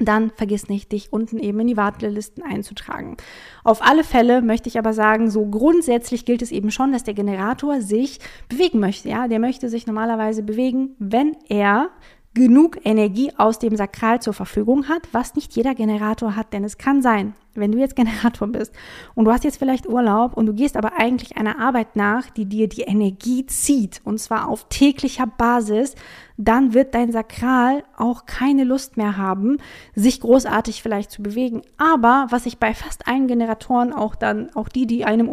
dann 0.00 0.30
vergiss 0.30 0.68
nicht, 0.68 0.90
dich 0.90 1.12
unten 1.12 1.38
eben 1.38 1.60
in 1.60 1.68
die 1.68 1.76
Wartelisten 1.76 2.42
einzutragen. 2.42 3.16
Auf 3.62 3.80
alle 3.80 4.02
Fälle 4.02 4.42
möchte 4.42 4.68
ich 4.68 4.78
aber 4.78 4.92
sagen, 4.92 5.30
so 5.30 5.46
grundsätzlich 5.46 6.24
gilt 6.24 6.42
es 6.42 6.50
eben 6.50 6.70
schon, 6.70 6.92
dass 6.92 7.04
der 7.04 7.14
Generator 7.14 7.80
sich 7.80 8.18
bewegen 8.48 8.80
möchte. 8.80 9.08
Ja, 9.08 9.28
der 9.28 9.38
möchte 9.38 9.68
sich 9.68 9.86
normalerweise 9.86 10.42
bewegen, 10.42 10.96
wenn 10.98 11.36
er 11.48 11.90
genug 12.34 12.78
Energie 12.84 13.32
aus 13.36 13.58
dem 13.58 13.76
Sakral 13.76 14.20
zur 14.20 14.34
Verfügung 14.34 14.88
hat, 14.88 15.02
was 15.12 15.34
nicht 15.34 15.54
jeder 15.54 15.74
Generator 15.74 16.36
hat, 16.36 16.52
denn 16.52 16.64
es 16.64 16.78
kann 16.78 17.00
sein, 17.00 17.34
wenn 17.54 17.72
du 17.72 17.78
jetzt 17.78 17.96
Generator 17.96 18.48
bist 18.48 18.72
und 19.14 19.24
du 19.24 19.32
hast 19.32 19.44
jetzt 19.44 19.58
vielleicht 19.58 19.88
Urlaub 19.88 20.36
und 20.36 20.46
du 20.46 20.54
gehst 20.54 20.76
aber 20.76 20.94
eigentlich 20.96 21.36
einer 21.36 21.58
Arbeit 21.58 21.96
nach, 21.96 22.30
die 22.30 22.46
dir 22.46 22.68
die 22.68 22.82
Energie 22.82 23.46
zieht 23.46 24.00
und 24.04 24.18
zwar 24.18 24.48
auf 24.48 24.68
täglicher 24.68 25.26
Basis, 25.26 25.94
dann 26.36 26.74
wird 26.74 26.94
dein 26.94 27.12
Sakral 27.12 27.84
auch 27.96 28.26
keine 28.26 28.64
Lust 28.64 28.96
mehr 28.96 29.16
haben, 29.16 29.58
sich 29.94 30.20
großartig 30.20 30.82
vielleicht 30.82 31.10
zu 31.10 31.22
bewegen. 31.22 31.62
Aber 31.76 32.26
was 32.30 32.46
ich 32.46 32.58
bei 32.58 32.74
fast 32.74 33.06
allen 33.06 33.28
Generatoren 33.28 33.92
auch 33.92 34.16
dann, 34.16 34.50
auch 34.54 34.68
die, 34.68 34.86
die 34.86 35.04
einem 35.04 35.28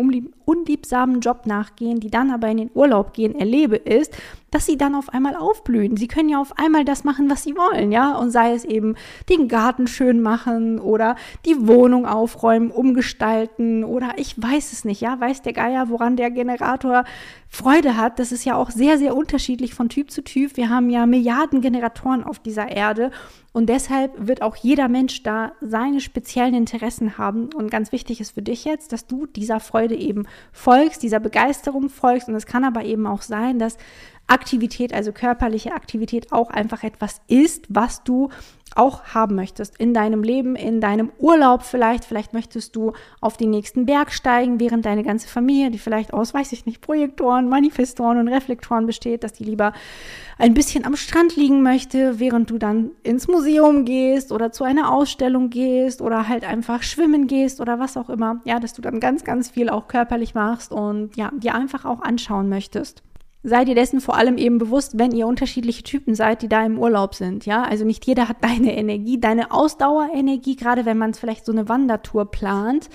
unliebsamen 0.45 1.21
Job 1.21 1.47
nachgehen, 1.47 1.99
die 1.99 2.11
dann 2.11 2.29
aber 2.29 2.49
in 2.49 2.57
den 2.57 2.71
Urlaub 2.75 3.13
gehen, 3.13 3.33
erlebe, 3.33 3.77
ist, 3.77 4.15
dass 4.51 4.65
sie 4.65 4.77
dann 4.77 4.95
auf 4.95 5.09
einmal 5.09 5.35
aufblühen. 5.35 5.97
Sie 5.97 6.07
können 6.07 6.29
ja 6.29 6.39
auf 6.39 6.57
einmal 6.59 6.85
das 6.85 7.03
machen, 7.03 7.29
was 7.29 7.43
sie 7.43 7.55
wollen, 7.55 7.91
ja, 7.91 8.15
und 8.17 8.29
sei 8.29 8.53
es 8.53 8.65
eben 8.65 8.95
den 9.29 9.47
Garten 9.47 9.87
schön 9.87 10.21
machen 10.21 10.79
oder 10.79 11.15
die 11.45 11.67
Wohnung 11.67 12.05
aufräumen, 12.11 12.71
umgestalten 12.71 13.83
oder 13.83 14.13
ich 14.17 14.41
weiß 14.41 14.73
es 14.73 14.85
nicht, 14.85 15.01
ja, 15.01 15.19
weiß 15.19 15.41
der 15.41 15.53
Geier, 15.53 15.89
woran 15.89 16.17
der 16.17 16.29
Generator 16.29 17.05
Freude 17.47 17.97
hat. 17.97 18.19
Das 18.19 18.31
ist 18.31 18.45
ja 18.45 18.55
auch 18.55 18.69
sehr, 18.69 18.97
sehr 18.97 19.15
unterschiedlich 19.15 19.73
von 19.73 19.89
Typ 19.89 20.11
zu 20.11 20.23
Typ. 20.23 20.57
Wir 20.57 20.69
haben 20.69 20.89
ja 20.89 21.05
Milliarden 21.05 21.61
Generatoren 21.61 22.23
auf 22.23 22.39
dieser 22.39 22.69
Erde 22.69 23.11
und 23.53 23.67
deshalb 23.67 24.11
wird 24.27 24.41
auch 24.41 24.55
jeder 24.55 24.87
Mensch 24.87 25.23
da 25.23 25.51
seine 25.59 25.99
speziellen 25.99 26.53
Interessen 26.53 27.17
haben. 27.17 27.49
Und 27.53 27.69
ganz 27.69 27.91
wichtig 27.91 28.21
ist 28.21 28.31
für 28.31 28.41
dich 28.41 28.63
jetzt, 28.63 28.93
dass 28.93 29.07
du 29.07 29.25
dieser 29.25 29.59
Freude 29.59 29.95
eben 29.95 30.25
folgst, 30.53 31.03
dieser 31.03 31.19
Begeisterung 31.19 31.89
folgst. 31.89 32.29
Und 32.29 32.35
es 32.35 32.45
kann 32.45 32.63
aber 32.63 32.85
eben 32.85 33.05
auch 33.07 33.21
sein, 33.21 33.59
dass 33.59 33.77
Aktivität, 34.31 34.93
also 34.93 35.11
körperliche 35.11 35.73
Aktivität 35.73 36.31
auch 36.31 36.49
einfach 36.49 36.83
etwas 36.83 37.21
ist, 37.27 37.65
was 37.69 38.03
du 38.03 38.29
auch 38.75 39.03
haben 39.13 39.35
möchtest 39.35 39.77
in 39.77 39.93
deinem 39.93 40.23
Leben, 40.23 40.55
in 40.55 40.79
deinem 40.79 41.11
Urlaub 41.17 41.63
vielleicht. 41.63 42.05
Vielleicht 42.05 42.33
möchtest 42.33 42.75
du 42.75 42.93
auf 43.19 43.35
den 43.35 43.49
nächsten 43.49 43.85
Berg 43.85 44.13
steigen, 44.13 44.59
während 44.59 44.85
deine 44.85 45.03
ganze 45.03 45.27
Familie, 45.27 45.71
die 45.71 45.77
vielleicht 45.77 46.13
aus, 46.13 46.33
weiß 46.33 46.53
ich 46.53 46.65
nicht, 46.65 46.79
Projektoren, 46.79 47.49
Manifestoren 47.49 48.17
und 48.17 48.29
Reflektoren 48.29 48.85
besteht, 48.85 49.23
dass 49.23 49.33
die 49.33 49.43
lieber 49.43 49.73
ein 50.37 50.53
bisschen 50.53 50.85
am 50.85 50.95
Strand 50.95 51.35
liegen 51.35 51.61
möchte, 51.61 52.19
während 52.19 52.49
du 52.49 52.57
dann 52.57 52.91
ins 53.03 53.27
Museum 53.27 53.83
gehst 53.83 54.31
oder 54.31 54.51
zu 54.51 54.63
einer 54.63 54.93
Ausstellung 54.93 55.49
gehst 55.49 56.01
oder 56.01 56.29
halt 56.29 56.45
einfach 56.45 56.83
schwimmen 56.83 57.27
gehst 57.27 57.59
oder 57.59 57.79
was 57.79 57.97
auch 57.97 58.09
immer. 58.09 58.41
Ja, 58.45 58.59
dass 58.59 58.73
du 58.73 58.81
dann 58.81 59.01
ganz, 59.01 59.25
ganz 59.25 59.49
viel 59.49 59.69
auch 59.69 59.89
körperlich 59.89 60.33
machst 60.33 60.71
und 60.71 61.17
ja, 61.17 61.31
dir 61.35 61.55
einfach 61.55 61.83
auch 61.83 62.01
anschauen 62.01 62.47
möchtest. 62.47 63.03
Seid 63.43 63.69
ihr 63.69 63.75
dessen 63.75 64.01
vor 64.01 64.17
allem 64.17 64.37
eben 64.37 64.59
bewusst, 64.59 64.99
wenn 64.99 65.11
ihr 65.11 65.25
unterschiedliche 65.25 65.81
Typen 65.81 66.13
seid, 66.13 66.43
die 66.43 66.47
da 66.47 66.63
im 66.63 66.77
Urlaub 66.77 67.15
sind, 67.15 67.47
ja? 67.47 67.63
Also 67.63 67.85
nicht 67.85 68.05
jeder 68.05 68.29
hat 68.29 68.37
deine 68.41 68.75
Energie, 68.77 69.19
deine 69.19 69.51
Ausdauerenergie, 69.51 70.55
gerade 70.55 70.85
wenn 70.85 70.97
man 70.97 71.13
vielleicht 71.13 71.45
so 71.45 71.51
eine 71.51 71.67
Wandertour 71.67 72.29
plant, 72.29 72.89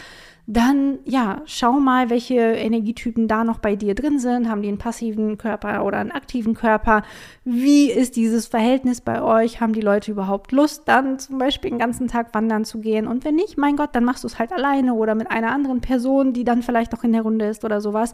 dann 0.48 1.00
ja, 1.04 1.42
schau 1.44 1.72
mal, 1.72 2.08
welche 2.08 2.36
Energietypen 2.36 3.26
da 3.26 3.42
noch 3.42 3.58
bei 3.58 3.74
dir 3.74 3.96
drin 3.96 4.20
sind. 4.20 4.48
Haben 4.48 4.62
die 4.62 4.68
einen 4.68 4.78
passiven 4.78 5.38
Körper 5.38 5.84
oder 5.84 5.98
einen 5.98 6.12
aktiven 6.12 6.54
Körper? 6.54 7.02
Wie 7.44 7.90
ist 7.90 8.14
dieses 8.14 8.46
Verhältnis 8.46 9.00
bei 9.00 9.20
euch? 9.22 9.60
Haben 9.60 9.72
die 9.72 9.80
Leute 9.80 10.12
überhaupt 10.12 10.52
Lust, 10.52 10.82
dann 10.86 11.18
zum 11.18 11.38
Beispiel 11.38 11.70
den 11.70 11.80
ganzen 11.80 12.06
Tag 12.06 12.32
wandern 12.32 12.64
zu 12.64 12.78
gehen? 12.78 13.08
Und 13.08 13.24
wenn 13.24 13.34
nicht, 13.34 13.58
mein 13.58 13.76
Gott, 13.76 13.90
dann 13.92 14.04
machst 14.04 14.22
du 14.22 14.28
es 14.28 14.38
halt 14.38 14.52
alleine 14.52 14.94
oder 14.94 15.16
mit 15.16 15.32
einer 15.32 15.50
anderen 15.50 15.80
Person, 15.80 16.32
die 16.32 16.44
dann 16.44 16.62
vielleicht 16.62 16.94
auch 16.94 17.02
in 17.02 17.12
der 17.12 17.22
Runde 17.22 17.46
ist 17.46 17.64
oder 17.64 17.80
sowas. 17.80 18.12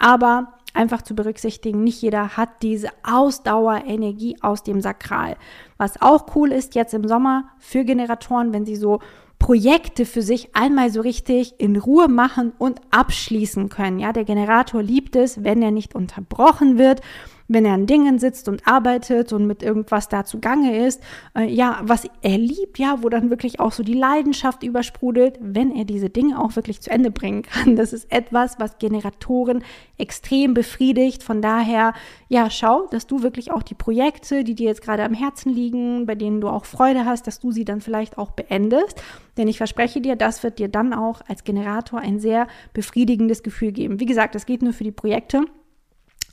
Aber 0.00 0.54
einfach 0.74 1.02
zu 1.02 1.14
berücksichtigen, 1.14 1.84
nicht 1.84 2.02
jeder 2.02 2.36
hat 2.36 2.62
diese 2.62 2.88
Ausdauerenergie 3.04 4.36
aus 4.40 4.64
dem 4.64 4.80
Sakral. 4.80 5.36
Was 5.76 6.02
auch 6.02 6.34
cool 6.34 6.50
ist 6.50 6.74
jetzt 6.74 6.92
im 6.94 7.06
Sommer 7.06 7.50
für 7.58 7.84
Generatoren, 7.84 8.52
wenn 8.52 8.66
sie 8.66 8.76
so 8.76 8.98
Projekte 9.38 10.04
für 10.04 10.22
sich 10.22 10.54
einmal 10.54 10.90
so 10.90 11.00
richtig 11.00 11.54
in 11.58 11.76
Ruhe 11.76 12.08
machen 12.08 12.52
und 12.58 12.80
abschließen 12.90 13.68
können. 13.68 13.98
Ja, 13.98 14.12
der 14.12 14.24
Generator 14.24 14.82
liebt 14.82 15.16
es, 15.16 15.44
wenn 15.44 15.62
er 15.62 15.70
nicht 15.70 15.94
unterbrochen 15.94 16.78
wird 16.78 17.00
wenn 17.48 17.64
er 17.64 17.72
an 17.72 17.86
Dingen 17.86 18.18
sitzt 18.18 18.48
und 18.48 18.66
arbeitet 18.66 19.32
und 19.32 19.46
mit 19.46 19.62
irgendwas 19.62 20.08
da 20.08 20.24
zugange 20.24 20.86
ist, 20.86 21.02
äh, 21.36 21.44
ja, 21.44 21.80
was 21.82 22.06
er 22.22 22.36
liebt, 22.36 22.78
ja, 22.78 23.02
wo 23.02 23.08
dann 23.08 23.30
wirklich 23.30 23.58
auch 23.58 23.72
so 23.72 23.82
die 23.82 23.94
Leidenschaft 23.94 24.62
übersprudelt, 24.62 25.38
wenn 25.40 25.74
er 25.74 25.84
diese 25.84 26.10
Dinge 26.10 26.38
auch 26.38 26.54
wirklich 26.56 26.82
zu 26.82 26.90
Ende 26.90 27.10
bringen 27.10 27.42
kann. 27.42 27.76
Das 27.76 27.92
ist 27.92 28.12
etwas, 28.12 28.58
was 28.58 28.78
Generatoren 28.78 29.64
extrem 29.96 30.52
befriedigt. 30.52 31.22
Von 31.22 31.40
daher, 31.40 31.94
ja, 32.28 32.50
schau, 32.50 32.86
dass 32.90 33.06
du 33.06 33.22
wirklich 33.22 33.50
auch 33.50 33.62
die 33.62 33.74
Projekte, 33.74 34.44
die 34.44 34.54
dir 34.54 34.66
jetzt 34.66 34.82
gerade 34.82 35.04
am 35.04 35.14
Herzen 35.14 35.52
liegen, 35.52 36.06
bei 36.06 36.14
denen 36.14 36.40
du 36.40 36.48
auch 36.48 36.66
Freude 36.66 37.06
hast, 37.06 37.26
dass 37.26 37.40
du 37.40 37.50
sie 37.50 37.64
dann 37.64 37.80
vielleicht 37.80 38.18
auch 38.18 38.32
beendest. 38.32 39.02
Denn 39.38 39.48
ich 39.48 39.56
verspreche 39.56 40.00
dir, 40.00 40.16
das 40.16 40.42
wird 40.42 40.58
dir 40.58 40.68
dann 40.68 40.92
auch 40.92 41.22
als 41.26 41.44
Generator 41.44 42.00
ein 42.00 42.20
sehr 42.20 42.46
befriedigendes 42.74 43.42
Gefühl 43.42 43.72
geben. 43.72 44.00
Wie 44.00 44.06
gesagt, 44.06 44.34
das 44.34 44.44
geht 44.44 44.62
nur 44.62 44.72
für 44.72 44.84
die 44.84 44.92
Projekte 44.92 45.44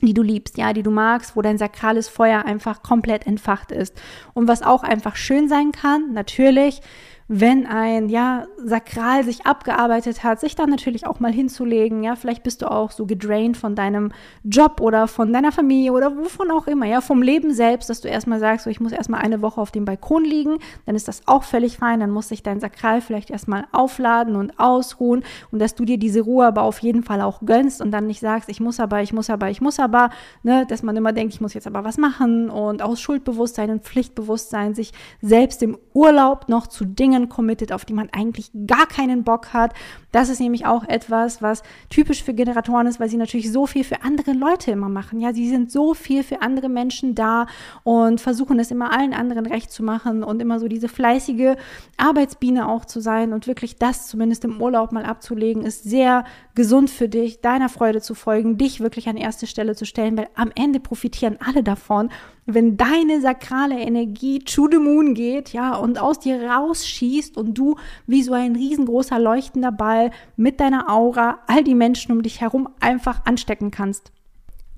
die 0.01 0.13
du 0.13 0.21
liebst, 0.21 0.58
ja, 0.58 0.73
die 0.73 0.84
du 0.84 0.91
magst, 0.91 1.36
wo 1.36 1.41
dein 1.41 1.58
sakrales 1.58 2.08
Feuer 2.08 2.45
einfach 2.45 2.84
komplett 2.84 3.25
entfacht 3.25 3.71
ist. 3.71 3.99
Und 4.34 4.47
was 4.47 4.62
auch 4.62 4.84
einfach 4.84 5.15
schön 5.15 5.47
sein 5.47 5.71
kann, 5.71 6.13
natürlich, 6.13 6.81
wenn 7.27 7.65
ein, 7.65 8.09
ja, 8.09 8.45
Sakral 8.63 9.23
sich 9.23 9.47
abgearbeitet 9.47 10.23
hat, 10.23 10.39
sich 10.39 10.55
dann 10.55 10.69
natürlich 10.69 11.07
auch 11.07 11.19
mal 11.19 11.31
hinzulegen, 11.31 12.03
ja, 12.03 12.15
vielleicht 12.15 12.43
bist 12.43 12.61
du 12.61 12.69
auch 12.69 12.91
so 12.91 13.07
gedraint 13.07 13.57
von 13.57 13.75
deinem 13.75 14.11
Job 14.43 14.79
oder 14.79 15.07
von 15.07 15.33
deiner 15.33 15.51
Familie 15.51 15.91
oder 15.91 16.15
wovon 16.15 16.51
auch 16.51 16.67
immer, 16.67 16.85
ja, 16.85 17.01
vom 17.01 17.23
Leben 17.23 17.53
selbst, 17.53 17.89
dass 17.89 18.01
du 18.01 18.07
erstmal 18.07 18.39
sagst, 18.39 18.65
so, 18.65 18.69
ich 18.69 18.79
muss 18.79 18.91
erstmal 18.91 19.21
eine 19.21 19.41
Woche 19.41 19.59
auf 19.59 19.71
dem 19.71 19.85
Balkon 19.85 20.23
liegen, 20.23 20.59
dann 20.85 20.95
ist 20.95 21.07
das 21.07 21.23
auch 21.25 21.43
völlig 21.43 21.77
fein, 21.77 21.99
dann 21.99 22.11
muss 22.11 22.27
sich 22.27 22.43
dein 22.43 22.59
Sakral 22.59 23.01
vielleicht 23.01 23.31
erstmal 23.31 23.65
aufladen 23.71 24.35
und 24.35 24.59
ausruhen 24.59 25.23
und 25.49 25.59
dass 25.59 25.73
du 25.73 25.83
dir 25.83 25.97
diese 25.97 26.21
Ruhe 26.21 26.45
aber 26.45 26.61
auf 26.61 26.79
jeden 26.79 27.01
Fall 27.01 27.21
auch 27.21 27.41
gönnst 27.43 27.81
und 27.81 27.89
dann 27.89 28.05
nicht 28.05 28.19
sagst, 28.19 28.49
ich 28.49 28.59
muss 28.59 28.79
aber, 28.79 29.01
ich 29.01 29.13
muss 29.13 29.31
aber, 29.31 29.49
ich 29.49 29.61
muss 29.61 29.79
aber, 29.79 30.11
ne, 30.43 30.67
dass 30.67 30.83
man 30.83 30.95
immer 30.95 31.11
denkt, 31.11 31.33
ich 31.33 31.41
muss 31.41 31.55
jetzt 31.55 31.65
aber 31.65 31.83
was 31.83 31.97
machen 31.97 32.51
und 32.51 32.83
aus 32.83 33.01
Schuldbewusstsein 33.01 33.71
und 33.71 33.83
Pflichtbewusstsein 33.83 34.75
sich 34.75 34.91
selbst 35.21 35.63
im 35.63 35.77
Urlaub 35.93 36.49
noch 36.49 36.67
zu 36.67 36.85
Dingen 36.85 37.14
Dingen 37.15 37.30
committet, 37.30 37.71
auf 37.71 37.86
die 37.86 37.93
man 37.93 38.10
eigentlich 38.12 38.51
gar 38.67 38.88
keinen 38.88 39.23
Bock 39.23 39.54
hat. 39.54 39.73
Das 40.12 40.30
ist 40.30 40.39
nämlich 40.39 40.65
auch 40.65 40.84
etwas, 40.88 41.41
was 41.41 41.63
typisch 41.89 42.23
für 42.23 42.34
Generatoren 42.34 42.88
ist, 42.88 42.99
weil 42.99 43.10
sie 43.10 43.17
natürlich 43.17 43.51
so 43.51 43.65
viel 43.67 43.84
für 43.84 44.04
andere 44.04 44.34
Leute 44.34 44.71
immer 44.71 44.89
machen. 44.89 45.19
Ja, 45.19 45.34
sie 45.34 45.49
sind 45.49 45.71
so 45.71 45.93
viel 45.93 46.23
für 46.23 46.41
andere 46.41 46.69
Menschen 46.69 47.15
da 47.15 47.47
und 47.84 48.21
versuchen 48.21 48.60
es 48.60 48.71
immer 48.71 48.91
allen 48.91 49.13
anderen 49.13 49.45
recht 49.45 49.71
zu 49.71 49.84
machen 49.84 50.23
und 50.23 50.41
immer 50.41 50.60
so 50.60 50.67
diese 50.67 50.88
fleißige 50.88 51.56
Arbeitsbiene 51.97 52.67
auch 52.67 52.86
zu 52.86 52.99
sein 52.99 53.34
und 53.34 53.47
wirklich 53.47 53.78
das 53.78 54.08
zumindest 54.08 54.45
im 54.45 54.62
Urlaub 54.62 54.91
mal 54.91 55.06
abzulegen, 55.06 55.63
ist 55.63 55.84
sehr 55.84 56.25
gesund 56.54 56.89
für 56.89 57.10
dich, 57.10 57.41
deiner 57.41 57.69
Freude 57.69 58.01
zu 58.01 58.15
folgen, 58.15 58.58
dich 58.58 58.80
wirklich 58.80 59.08
an 59.10 59.17
erste 59.17 59.47
Stelle 59.47 59.75
zu 59.75 59.86
stellen, 59.86 60.17
weil 60.17 60.30
am 60.36 60.51
Ende 60.56 60.80
profitieren 60.80 61.38
alle 61.45 61.63
davon 61.63 62.10
wenn 62.45 62.77
deine 62.77 63.21
sakrale 63.21 63.79
Energie 63.79 64.39
to 64.39 64.67
the 64.69 64.77
moon 64.77 65.13
geht, 65.13 65.53
ja, 65.53 65.75
und 65.75 65.99
aus 65.99 66.19
dir 66.19 66.43
rausschießt 66.43 67.38
und 67.38 67.55
du 67.55 67.75
wie 68.05 68.23
so 68.23 68.34
ein 68.34 68.55
riesengroßer 68.55 69.19
leuchtender 69.19 69.71
Ball 69.71 70.12
mit 70.36 70.60
deiner 70.60 70.89
Aura 70.89 71.39
all 71.47 71.63
die 71.63 71.75
Menschen 71.75 72.12
um 72.12 72.21
dich 72.21 72.41
herum 72.41 72.69
einfach 72.79 73.25
anstecken 73.25 73.71
kannst. 73.71 74.12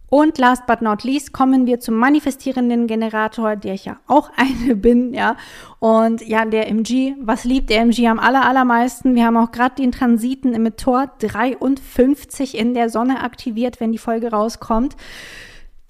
Und 0.10 0.38
last 0.38 0.66
but 0.68 0.82
not 0.82 1.04
least 1.04 1.34
kommen 1.34 1.66
wir 1.66 1.82
zum 1.82 1.96
manifestierenden 1.96 2.88
Generator, 2.88 3.58
der 3.58 3.74
ich 3.74 3.84
ja 3.84 3.98
auch 4.08 4.32
eine 4.38 4.76
bin, 4.76 5.14
ja. 5.14 5.36
Und 5.80 6.26
ja, 6.26 6.46
der 6.46 6.70
MG, 6.70 7.16
was 7.20 7.44
liebt 7.44 7.70
der 7.70 7.82
MG 7.82 8.08
am 8.08 8.20
aller, 8.20 8.46
allermeisten? 8.46 9.16
Wir 9.16 9.26
haben 9.26 9.36
auch 9.36 9.52
gerade 9.52 9.76
den 9.76 9.92
Transiten 9.92 10.54
im 10.54 10.78
Tor 10.78 11.12
53 11.20 12.58
in 12.58 12.74
der 12.74 12.90
Sonne 12.90 13.22
aktiviert, 13.22 13.82
wenn 13.82 13.92
die 13.92 13.98
Folge 13.98 14.32
rauskommt. 14.32 14.96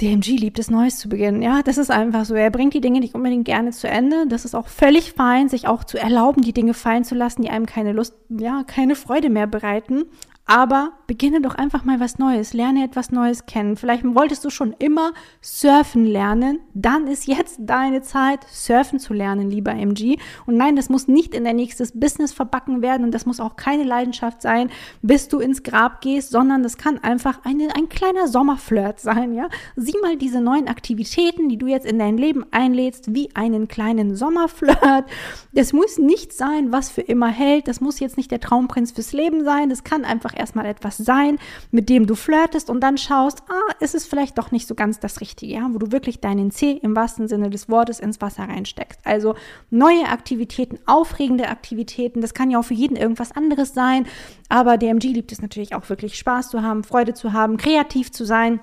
DMG 0.02 0.38
liebt 0.38 0.60
es, 0.60 0.70
Neues 0.70 1.00
zu 1.00 1.10
beginnen. 1.10 1.42
Ja, 1.42 1.64
das 1.64 1.80
ist 1.80 1.90
einfach 1.90 2.26
so. 2.26 2.36
Er 2.36 2.52
bringt 2.52 2.76
die 2.76 2.82
Dinge 2.82 3.00
nicht 3.00 3.16
unbedingt 3.16 3.46
gerne 3.46 3.72
zu 3.72 3.88
Ende. 3.88 4.28
Das 4.28 4.46
ist 4.46 4.54
auch 4.54 4.68
völlig 4.68 5.14
fein, 5.14 5.50
sich 5.50 5.68
auch 5.68 5.84
zu 5.84 5.98
erlauben, 5.98 6.44
die 6.44 6.54
Dinge 6.54 6.76
fallen 6.76 7.04
zu 7.04 7.16
lassen, 7.16 7.42
die 7.42 7.50
einem 7.50 7.66
keine 7.66 7.94
Lust, 7.94 8.16
ja, 8.30 8.64
keine 8.64 8.96
Freude 8.96 9.30
mehr 9.30 9.48
bereiten. 9.48 10.06
Aber 10.48 10.94
beginne 11.08 11.42
doch 11.42 11.56
einfach 11.56 11.84
mal 11.84 12.00
was 12.00 12.20
Neues, 12.20 12.54
lerne 12.54 12.86
etwas 12.86 13.12
Neues 13.12 13.46
kennen. 13.46 13.76
Vielleicht 13.76 14.04
wolltest 14.06 14.46
du 14.46 14.50
schon 14.50 14.74
immer 14.80 15.12
surfen 15.42 16.06
lernen, 16.06 16.60
dann 16.74 17.08
ist 17.08 17.28
jetzt 17.28 17.58
deine 17.60 18.02
Zeit, 18.02 18.46
surfen 18.50 19.00
zu 19.00 19.14
lernen, 19.14 19.50
lieber 19.50 19.72
MG. 19.72 20.18
Und 20.46 20.56
nein, 20.56 20.78
das 20.78 20.88
muss 20.88 21.10
nicht 21.10 21.36
in 21.36 21.44
dein 21.44 21.58
nächstes 21.58 22.00
Business 22.00 22.32
verbacken 22.32 22.82
werden 22.82 23.04
und 23.04 23.14
das 23.14 23.26
muss 23.26 23.42
auch 23.42 23.58
keine 23.58 23.84
Leidenschaft 23.84 24.42
sein, 24.42 24.70
bis 25.02 25.28
du 25.28 25.40
ins 25.40 25.64
Grab 25.64 26.00
gehst, 26.00 26.32
sondern 26.32 26.64
das 26.64 26.78
kann 26.78 26.98
einfach 26.98 27.44
eine, 27.44 27.76
ein 27.76 27.90
kleiner 27.90 28.30
Sommerflirt 28.30 29.02
sein, 29.02 29.34
ja. 29.34 29.50
Sieh 29.76 29.96
mal 30.02 30.16
diese 30.16 30.40
neuen 30.40 30.70
Aktivitäten, 30.70 31.50
die 31.50 31.58
du 31.58 31.68
jetzt 31.68 31.86
in 31.86 32.00
dein 32.00 32.18
Leben 32.18 32.46
einlädst, 32.52 33.14
wie 33.14 33.36
einen 33.36 33.68
kleinen 33.68 34.16
Sommerflirt. 34.16 34.78
Das 35.52 35.74
muss 35.74 35.98
nicht 35.98 36.32
sein, 36.32 36.72
was 36.72 36.90
für 36.90 37.02
immer 37.02 37.28
hält. 37.28 37.68
Das 37.68 37.82
muss 37.82 38.00
jetzt 38.00 38.16
nicht 38.16 38.32
der 38.32 38.40
Traumprinz 38.40 38.92
fürs 38.92 39.12
Leben 39.12 39.44
sein. 39.44 39.70
Das 39.70 39.84
kann 39.84 40.06
einfach 40.06 40.37
erstmal 40.38 40.66
etwas 40.66 40.98
sein, 40.98 41.38
mit 41.72 41.90
dem 41.90 42.08
du 42.08 42.16
flirtest 42.16 42.70
und 42.70 42.82
dann 42.82 42.98
schaust, 42.98 43.44
ah, 43.50 43.74
ist 43.80 43.96
es 43.96 44.06
vielleicht 44.06 44.38
doch 44.38 44.52
nicht 44.52 44.68
so 44.68 44.76
ganz 44.76 45.00
das 45.00 45.22
Richtige, 45.22 45.54
ja, 45.54 45.68
wo 45.72 45.78
du 45.78 45.92
wirklich 45.92 46.20
deinen 46.20 46.52
C 46.52 46.80
im 46.82 46.96
wahrsten 46.96 47.28
Sinne 47.28 47.50
des 47.50 47.70
Wortes 47.70 48.00
ins 48.00 48.22
Wasser 48.22 48.44
reinsteckst. 48.44 49.00
Also 49.04 49.36
neue 49.70 50.08
Aktivitäten, 50.08 50.80
aufregende 50.86 51.50
Aktivitäten, 51.50 52.22
das 52.22 52.34
kann 52.34 52.52
ja 52.52 52.60
auch 52.60 52.66
für 52.66 52.74
jeden 52.74 52.96
irgendwas 52.96 53.32
anderes 53.32 53.74
sein, 53.74 54.06
aber 54.50 54.78
DMG 54.78 55.06
liebt 55.14 55.32
es 55.32 55.42
natürlich 55.42 55.76
auch 55.76 55.88
wirklich 55.90 56.18
Spaß 56.18 56.50
zu 56.50 56.62
haben, 56.62 56.84
Freude 56.84 57.14
zu 57.14 57.34
haben, 57.34 57.58
kreativ 57.58 58.12
zu 58.12 58.26
sein. 58.26 58.60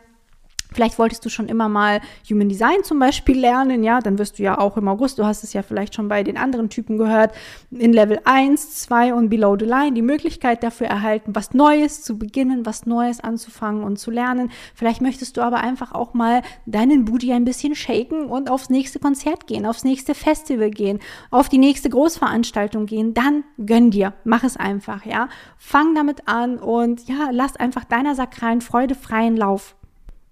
Vielleicht 0.72 0.98
wolltest 0.98 1.24
du 1.24 1.28
schon 1.28 1.48
immer 1.48 1.68
mal 1.68 2.00
Human 2.28 2.48
Design 2.48 2.82
zum 2.82 2.98
Beispiel 2.98 3.38
lernen, 3.38 3.84
ja, 3.84 4.00
dann 4.00 4.18
wirst 4.18 4.38
du 4.38 4.42
ja 4.42 4.58
auch 4.58 4.76
im 4.76 4.88
August, 4.88 5.18
du 5.18 5.24
hast 5.24 5.44
es 5.44 5.52
ja 5.52 5.62
vielleicht 5.62 5.94
schon 5.94 6.08
bei 6.08 6.24
den 6.24 6.36
anderen 6.36 6.68
Typen 6.68 6.98
gehört, 6.98 7.32
in 7.70 7.92
Level 7.92 8.20
1, 8.24 8.74
2 8.80 9.14
und 9.14 9.28
Below 9.28 9.56
the 9.58 9.66
Line 9.66 9.92
die 9.92 10.02
Möglichkeit 10.02 10.64
dafür 10.64 10.88
erhalten, 10.88 11.34
was 11.34 11.54
Neues 11.54 12.02
zu 12.02 12.18
beginnen, 12.18 12.66
was 12.66 12.86
Neues 12.86 13.20
anzufangen 13.20 13.84
und 13.84 13.98
zu 13.98 14.10
lernen. 14.10 14.50
Vielleicht 14.74 15.00
möchtest 15.00 15.36
du 15.36 15.42
aber 15.42 15.58
einfach 15.58 15.92
auch 15.92 16.12
mal 16.12 16.42
deinen 16.66 17.04
Booty 17.04 17.32
ein 17.32 17.44
bisschen 17.44 17.76
shaken 17.76 18.26
und 18.26 18.50
aufs 18.50 18.68
nächste 18.68 18.98
Konzert 18.98 19.46
gehen, 19.46 19.66
aufs 19.66 19.84
nächste 19.84 20.14
Festival 20.14 20.70
gehen, 20.70 20.98
auf 21.30 21.48
die 21.48 21.58
nächste 21.58 21.88
Großveranstaltung 21.88 22.86
gehen, 22.86 23.14
dann 23.14 23.44
gönn 23.64 23.92
dir, 23.92 24.14
mach 24.24 24.42
es 24.42 24.56
einfach, 24.56 25.06
ja. 25.06 25.28
Fang 25.56 25.94
damit 25.94 26.26
an 26.26 26.58
und 26.58 27.08
ja, 27.08 27.28
lass 27.30 27.56
einfach 27.56 27.84
deiner 27.84 28.16
sakralen 28.16 28.60
Freude 28.60 28.94
freien 28.94 29.36
Lauf. 29.36 29.76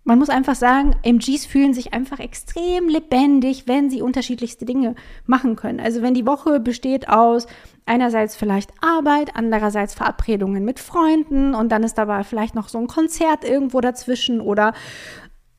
Man 0.05 0.19
muss 0.19 0.31
einfach 0.31 0.57
sagen, 0.57 0.97
MGs 1.05 1.47
fühlen 1.47 1.75
sich 1.75 1.95
einfach 1.95 2.19
extrem 2.19 2.89
lebendig, 2.89 3.69
wenn 3.69 3.89
sie 3.89 4.03
unterschiedlichste 4.03 4.65
Dinge 4.65 4.97
machen 5.27 5.55
können. 5.55 5.79
Also 5.79 6.03
wenn 6.03 6.13
die 6.13 6.27
Woche 6.27 6.59
besteht 6.59 7.09
aus 7.09 7.47
einerseits 7.87 8.35
vielleicht 8.35 8.73
Arbeit, 8.81 9.31
andererseits 9.35 9.95
Verabredungen 9.95 10.65
mit 10.65 10.81
Freunden 10.81 11.55
und 11.55 11.71
dann 11.71 11.85
ist 11.85 11.99
dabei 11.99 12.25
vielleicht 12.25 12.57
noch 12.57 12.69
so 12.69 12.79
ein 12.79 12.89
Konzert 12.89 13.45
irgendwo 13.45 13.81
dazwischen 13.81 14.41
oder 14.41 14.73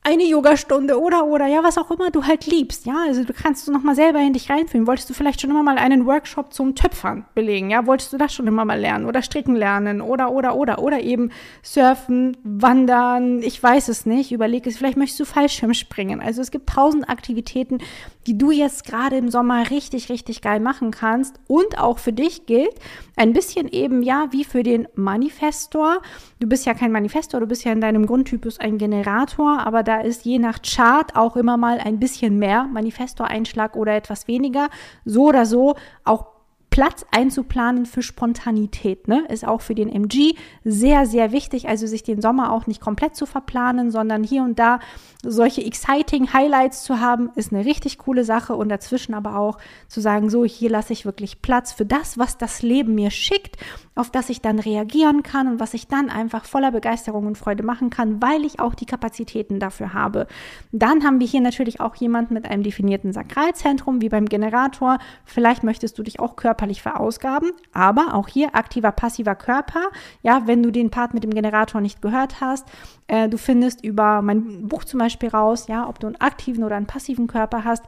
eine 0.06 0.24
Yogastunde 0.24 1.00
oder 1.00 1.24
oder 1.24 1.46
ja, 1.46 1.62
was 1.62 1.78
auch 1.78 1.90
immer 1.90 2.10
du 2.10 2.24
halt 2.24 2.46
liebst, 2.46 2.84
ja, 2.84 3.04
also 3.06 3.24
du 3.24 3.32
kannst 3.32 3.66
du 3.66 3.72
noch 3.72 3.82
mal 3.82 3.94
selber 3.94 4.20
in 4.20 4.34
dich 4.34 4.50
reinfühlen. 4.50 4.86
Wolltest 4.86 5.08
du 5.08 5.14
vielleicht 5.14 5.40
schon 5.40 5.50
immer 5.50 5.62
mal 5.62 5.78
einen 5.78 6.04
Workshop 6.04 6.52
zum 6.52 6.74
Töpfern 6.74 7.24
belegen, 7.34 7.70
ja? 7.70 7.86
Wolltest 7.86 8.12
du 8.12 8.18
das 8.18 8.34
schon 8.34 8.46
immer 8.46 8.66
mal 8.66 8.78
lernen 8.78 9.06
oder 9.06 9.22
stricken 9.22 9.56
lernen 9.56 10.02
oder 10.02 10.30
oder 10.30 10.56
oder 10.56 10.78
oder 10.78 11.00
eben 11.00 11.30
surfen, 11.62 12.36
wandern, 12.44 13.42
ich 13.42 13.60
weiß 13.62 13.88
es 13.88 14.04
nicht, 14.04 14.30
überleg 14.30 14.66
es, 14.66 14.76
vielleicht 14.76 14.98
möchtest 14.98 15.20
du 15.20 15.24
Fallschirm 15.24 15.72
springen. 15.72 16.20
Also 16.20 16.42
es 16.42 16.50
gibt 16.50 16.68
tausend 16.68 17.08
Aktivitäten, 17.08 17.78
die 18.26 18.38
du 18.38 18.50
jetzt 18.50 18.84
gerade 18.84 19.16
im 19.16 19.30
Sommer 19.30 19.70
richtig 19.70 20.08
richtig 20.08 20.42
geil 20.42 20.60
machen 20.60 20.90
kannst 20.90 21.40
und 21.46 21.78
auch 21.78 21.98
für 21.98 22.12
dich 22.12 22.46
gilt 22.46 22.74
ein 23.16 23.32
bisschen 23.32 23.68
eben 23.68 24.02
ja 24.02 24.26
wie 24.30 24.44
für 24.44 24.62
den 24.62 24.88
Manifestor. 24.94 26.02
Du 26.40 26.48
bist 26.48 26.66
ja 26.66 26.74
kein 26.74 26.92
Manifestor, 26.92 27.40
du 27.40 27.46
bist 27.46 27.64
ja 27.64 27.72
in 27.72 27.80
deinem 27.80 28.06
Grundtypus 28.06 28.58
ein 28.58 28.78
Generator, 28.78 29.60
aber 29.60 29.82
da 29.82 30.00
ist 30.00 30.24
je 30.24 30.38
nach 30.38 30.60
Chart 30.62 31.14
auch 31.16 31.36
immer 31.36 31.56
mal 31.56 31.78
ein 31.78 32.00
bisschen 32.00 32.38
mehr 32.38 32.64
Manifestor-Einschlag 32.64 33.76
oder 33.76 33.94
etwas 33.94 34.28
weniger. 34.28 34.68
So 35.04 35.28
oder 35.28 35.46
so 35.46 35.76
auch 36.04 36.33
Platz 36.74 37.06
einzuplanen 37.12 37.86
für 37.86 38.02
Spontanität, 38.02 39.06
ne? 39.06 39.24
Ist 39.28 39.46
auch 39.46 39.60
für 39.60 39.76
den 39.76 39.88
MG 39.88 40.34
sehr, 40.64 41.06
sehr 41.06 41.30
wichtig. 41.30 41.68
Also 41.68 41.86
sich 41.86 42.02
den 42.02 42.20
Sommer 42.20 42.50
auch 42.50 42.66
nicht 42.66 42.80
komplett 42.80 43.14
zu 43.14 43.26
verplanen, 43.26 43.92
sondern 43.92 44.24
hier 44.24 44.42
und 44.42 44.58
da 44.58 44.80
solche 45.22 45.64
exciting 45.64 46.32
Highlights 46.32 46.82
zu 46.82 46.98
haben, 46.98 47.30
ist 47.36 47.52
eine 47.52 47.64
richtig 47.64 47.98
coole 47.98 48.24
Sache. 48.24 48.56
Und 48.56 48.70
dazwischen 48.70 49.14
aber 49.14 49.36
auch 49.36 49.58
zu 49.86 50.00
sagen, 50.00 50.30
so, 50.30 50.44
hier 50.44 50.68
lasse 50.68 50.92
ich 50.92 51.06
wirklich 51.06 51.42
Platz 51.42 51.72
für 51.72 51.86
das, 51.86 52.18
was 52.18 52.38
das 52.38 52.62
Leben 52.62 52.96
mir 52.96 53.12
schickt, 53.12 53.56
auf 53.94 54.10
das 54.10 54.28
ich 54.28 54.40
dann 54.40 54.58
reagieren 54.58 55.22
kann 55.22 55.46
und 55.46 55.60
was 55.60 55.74
ich 55.74 55.86
dann 55.86 56.10
einfach 56.10 56.44
voller 56.44 56.72
Begeisterung 56.72 57.28
und 57.28 57.38
Freude 57.38 57.62
machen 57.62 57.90
kann, 57.90 58.20
weil 58.20 58.44
ich 58.44 58.58
auch 58.58 58.74
die 58.74 58.86
Kapazitäten 58.86 59.60
dafür 59.60 59.94
habe. 59.94 60.26
Dann 60.72 61.04
haben 61.04 61.20
wir 61.20 61.26
hier 61.28 61.40
natürlich 61.40 61.80
auch 61.80 61.94
jemanden 61.94 62.34
mit 62.34 62.50
einem 62.50 62.64
definierten 62.64 63.12
Sakralzentrum, 63.12 64.00
wie 64.00 64.08
beim 64.08 64.26
Generator. 64.26 64.98
Vielleicht 65.24 65.62
möchtest 65.62 65.96
du 65.98 66.02
dich 66.02 66.18
auch 66.18 66.34
körperlich 66.34 66.63
körperlich 66.64 66.82
verausgaben, 66.82 67.52
aber 67.72 68.14
auch 68.14 68.28
hier 68.28 68.54
aktiver, 68.54 68.92
passiver 68.92 69.34
Körper. 69.34 69.90
Ja, 70.22 70.46
wenn 70.46 70.62
du 70.62 70.70
den 70.70 70.90
Part 70.90 71.14
mit 71.14 71.22
dem 71.24 71.34
Generator 71.34 71.80
nicht 71.80 72.00
gehört 72.00 72.40
hast, 72.40 72.66
äh, 73.06 73.28
du 73.28 73.36
findest 73.36 73.84
über 73.84 74.22
mein 74.22 74.68
Buch 74.68 74.84
zum 74.84 75.00
Beispiel 75.00 75.28
raus, 75.28 75.66
ja, 75.68 75.88
ob 75.88 76.00
du 76.00 76.06
einen 76.06 76.16
aktiven 76.16 76.64
oder 76.64 76.76
einen 76.76 76.86
passiven 76.86 77.26
Körper 77.26 77.64
hast, 77.64 77.84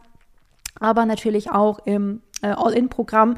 aber 0.78 1.06
natürlich 1.06 1.50
auch 1.50 1.78
im 1.86 2.20
äh, 2.42 2.48
All-In-Programm 2.48 3.36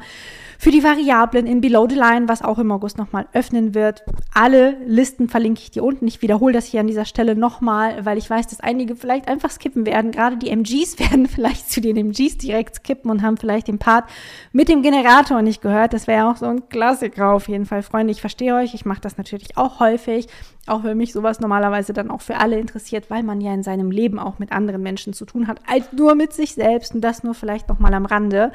für 0.61 0.71
die 0.71 0.83
Variablen 0.83 1.47
in 1.47 1.61
Below 1.61 1.87
the 1.89 1.95
Line, 1.95 2.27
was 2.27 2.41
auch 2.41 2.59
im 2.59 2.69
August 2.73 2.97
nochmal 2.97 3.29
öffnen 3.31 3.73
wird. 3.73 4.03
Alle 4.33 4.75
Listen 4.85 5.29
verlinke 5.29 5.61
ich 5.61 5.71
dir 5.71 5.85
unten. 5.85 6.05
Ich 6.05 6.21
wiederhole 6.21 6.51
das 6.51 6.65
hier 6.65 6.81
an 6.81 6.87
dieser 6.87 7.05
Stelle 7.05 7.33
nochmal, 7.33 8.05
weil 8.05 8.17
ich 8.17 8.29
weiß, 8.29 8.47
dass 8.47 8.59
einige 8.59 8.97
vielleicht 8.97 9.29
einfach 9.29 9.51
skippen 9.51 9.85
werden. 9.85 10.11
Gerade 10.11 10.35
die 10.35 10.49
MGs 10.49 10.99
werden 11.11 11.27
vielleicht 11.27 11.71
zu 11.71 11.79
den 11.79 11.95
MGs 11.95 12.39
direkt 12.39 12.75
skippen 12.75 13.09
und 13.09 13.21
haben 13.21 13.37
vielleicht 13.37 13.69
den 13.69 13.79
Part 13.79 14.09
mit 14.51 14.67
dem 14.67 14.81
Generator 14.81 15.41
nicht 15.41 15.61
gehört. 15.61 15.93
Das 15.93 16.07
wäre 16.07 16.29
auch 16.29 16.35
so 16.35 16.47
ein 16.47 16.67
Klassiker 16.67 17.31
auf 17.31 17.47
jeden 17.47 17.65
Fall. 17.65 17.81
Freunde, 17.81 18.11
ich 18.11 18.19
verstehe 18.19 18.55
euch. 18.55 18.73
Ich 18.73 18.83
mache 18.83 18.99
das 18.99 19.17
natürlich 19.17 19.55
auch 19.55 19.79
häufig, 19.79 20.27
auch 20.67 20.83
wenn 20.83 20.97
mich 20.97 21.13
sowas 21.13 21.39
normalerweise 21.39 21.93
dann 21.93 22.11
auch 22.11 22.21
für 22.21 22.35
alle 22.35 22.59
interessiert, 22.59 23.09
weil 23.09 23.23
man 23.23 23.39
ja 23.39 23.53
in 23.53 23.63
seinem 23.63 23.91
Leben 23.91 24.19
auch 24.19 24.39
mit 24.39 24.51
anderen 24.51 24.83
Menschen 24.83 25.13
zu 25.13 25.23
tun 25.23 25.47
hat, 25.47 25.61
als 25.67 25.93
nur 25.93 26.15
mit 26.15 26.33
sich 26.33 26.53
selbst 26.53 26.93
und 26.93 26.99
das 26.99 27.23
nur 27.23 27.33
vielleicht 27.33 27.69
nochmal 27.69 27.93
am 27.93 28.05
Rande. 28.05 28.51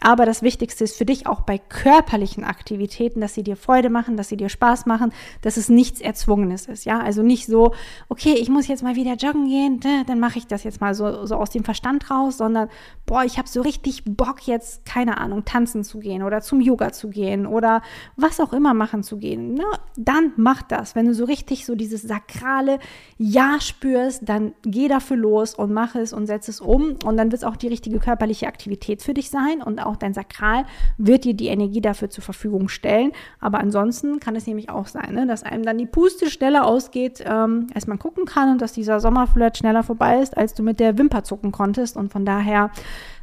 Aber 0.00 0.24
das 0.24 0.42
Wichtigste 0.42 0.84
ist 0.84 0.96
für 0.96 1.04
dich 1.04 1.26
auch 1.26 1.42
bei 1.42 1.58
körperlichen 1.58 2.42
Aktivitäten, 2.42 3.20
dass 3.20 3.34
sie 3.34 3.42
dir 3.42 3.56
Freude 3.56 3.90
machen, 3.90 4.16
dass 4.16 4.28
sie 4.28 4.36
dir 4.36 4.48
Spaß 4.48 4.86
machen, 4.86 5.12
dass 5.42 5.58
es 5.58 5.68
nichts 5.68 6.00
Erzwungenes 6.00 6.66
ist. 6.66 6.86
Ja, 6.86 7.00
also 7.00 7.22
nicht 7.22 7.46
so, 7.46 7.74
okay, 8.08 8.32
ich 8.32 8.48
muss 8.48 8.66
jetzt 8.66 8.82
mal 8.82 8.96
wieder 8.96 9.14
joggen 9.14 9.46
gehen, 9.46 9.80
dann 10.06 10.18
mache 10.18 10.38
ich 10.38 10.46
das 10.46 10.64
jetzt 10.64 10.80
mal 10.80 10.94
so, 10.94 11.26
so 11.26 11.36
aus 11.36 11.50
dem 11.50 11.64
Verstand 11.64 12.10
raus, 12.10 12.38
sondern 12.38 12.68
boah, 13.04 13.24
ich 13.24 13.38
habe 13.38 13.48
so 13.48 13.60
richtig 13.60 14.04
Bock 14.06 14.46
jetzt, 14.46 14.86
keine 14.86 15.18
Ahnung, 15.18 15.44
tanzen 15.44 15.84
zu 15.84 15.98
gehen 15.98 16.22
oder 16.22 16.40
zum 16.40 16.60
Yoga 16.60 16.92
zu 16.92 17.10
gehen 17.10 17.46
oder 17.46 17.82
was 18.16 18.40
auch 18.40 18.52
immer 18.52 18.72
machen 18.72 19.02
zu 19.02 19.18
gehen. 19.18 19.54
Na, 19.54 19.78
dann 19.96 20.32
mach 20.36 20.62
das. 20.62 20.94
Wenn 20.94 21.06
du 21.06 21.14
so 21.14 21.24
richtig 21.24 21.66
so 21.66 21.74
dieses 21.74 22.02
sakrale 22.02 22.78
Ja 23.18 23.60
spürst, 23.60 24.28
dann 24.28 24.54
geh 24.62 24.88
dafür 24.88 25.16
los 25.16 25.54
und 25.54 25.72
mach 25.72 25.94
es 25.94 26.12
und 26.12 26.26
setz 26.26 26.48
es 26.48 26.60
um 26.60 26.96
und 27.04 27.16
dann 27.16 27.30
wird 27.32 27.42
es 27.42 27.44
auch 27.44 27.56
die 27.56 27.68
richtige 27.68 27.98
körperliche 27.98 28.46
Aktivität 28.46 29.02
für 29.02 29.12
dich 29.12 29.28
sein 29.28 29.62
und 29.62 29.78
auch 29.80 29.89
auch 29.90 29.96
dein 29.96 30.14
Sakral 30.14 30.64
wird 30.98 31.24
dir 31.24 31.34
die 31.34 31.48
Energie 31.48 31.80
dafür 31.80 32.10
zur 32.10 32.24
Verfügung 32.24 32.68
stellen. 32.68 33.12
Aber 33.40 33.58
ansonsten 33.58 34.20
kann 34.20 34.36
es 34.36 34.46
nämlich 34.46 34.70
auch 34.70 34.86
sein, 34.86 35.14
ne, 35.14 35.26
dass 35.26 35.42
einem 35.42 35.64
dann 35.64 35.78
die 35.78 35.86
Puste 35.86 36.30
schneller 36.30 36.66
ausgeht, 36.66 37.22
ähm, 37.26 37.66
als 37.74 37.86
man 37.86 37.98
gucken 37.98 38.24
kann 38.24 38.52
und 38.52 38.62
dass 38.62 38.72
dieser 38.72 39.00
Sommerflirt 39.00 39.58
schneller 39.58 39.82
vorbei 39.82 40.20
ist, 40.20 40.36
als 40.36 40.54
du 40.54 40.62
mit 40.62 40.80
der 40.80 40.98
Wimper 40.98 41.24
zucken 41.24 41.52
konntest. 41.52 41.96
Und 41.96 42.12
von 42.12 42.24
daher 42.24 42.70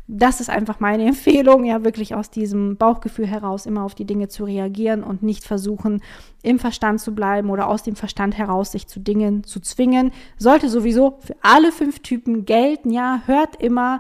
das 0.08 0.40
ist 0.40 0.50
einfach 0.50 0.80
meine 0.80 1.06
Empfehlung, 1.08 1.66
ja, 1.66 1.84
wirklich 1.84 2.16
aus 2.16 2.30
diesem 2.30 2.78
Bauchgefühl 2.78 3.28
heraus 3.28 3.66
immer 3.66 3.84
auf 3.84 3.96
die 3.96 4.06
Dinge 4.06 4.30
zu 4.30 4.46
reagieren 4.46 5.04
und 5.04 5.22
nicht 5.22 5.44
versuchen, 5.44 6.02
im 6.42 6.60
Verstand 6.60 7.02
zu 7.02 7.14
bleiben 7.14 7.50
oder 7.50 7.68
aus 7.68 7.84
dem 7.84 7.96
Verstand 7.96 8.38
heraus 8.38 8.72
sich 8.72 8.88
zu 8.88 9.00
Dingen 9.00 9.44
zu 9.44 9.60
zwingen. 9.60 10.12
Sollte 10.38 10.70
sowieso 10.70 11.18
für 11.20 11.36
alle 11.42 11.72
fünf 11.72 12.00
Typen 12.00 12.46
gelten, 12.46 12.90
ja, 12.90 13.22
hört 13.26 13.62
immer 13.62 14.00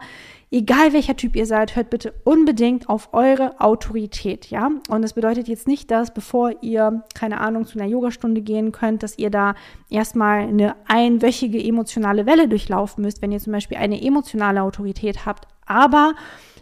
Egal 0.49 0.93
welcher 0.93 1.17
Typ 1.17 1.35
ihr 1.35 1.45
seid, 1.45 1.75
hört 1.75 1.89
bitte 1.89 2.13
unbedingt 2.23 2.87
auf 2.87 3.09
eure 3.13 3.59
Autorität, 3.59 4.45
ja? 4.45 4.71
Und 4.87 5.01
das 5.01 5.11
bedeutet 5.11 5.49
jetzt 5.49 5.67
nicht, 5.67 5.91
dass 5.91 6.13
bevor 6.13 6.63
ihr, 6.63 7.03
keine 7.13 7.41
Ahnung, 7.41 7.65
zu 7.65 7.77
einer 7.77 7.89
Yogastunde 7.89 8.41
gehen 8.41 8.71
könnt, 8.71 9.03
dass 9.03 9.17
ihr 9.17 9.29
da 9.29 9.55
erstmal 9.89 10.43
eine 10.43 10.77
einwöchige 10.87 11.61
emotionale 11.61 12.25
Welle 12.25 12.47
durchlaufen 12.47 13.03
müsst, 13.03 13.21
wenn 13.21 13.33
ihr 13.33 13.39
zum 13.39 13.51
Beispiel 13.51 13.77
eine 13.77 14.01
emotionale 14.01 14.61
Autorität 14.61 15.25
habt. 15.25 15.47
Aber 15.65 16.13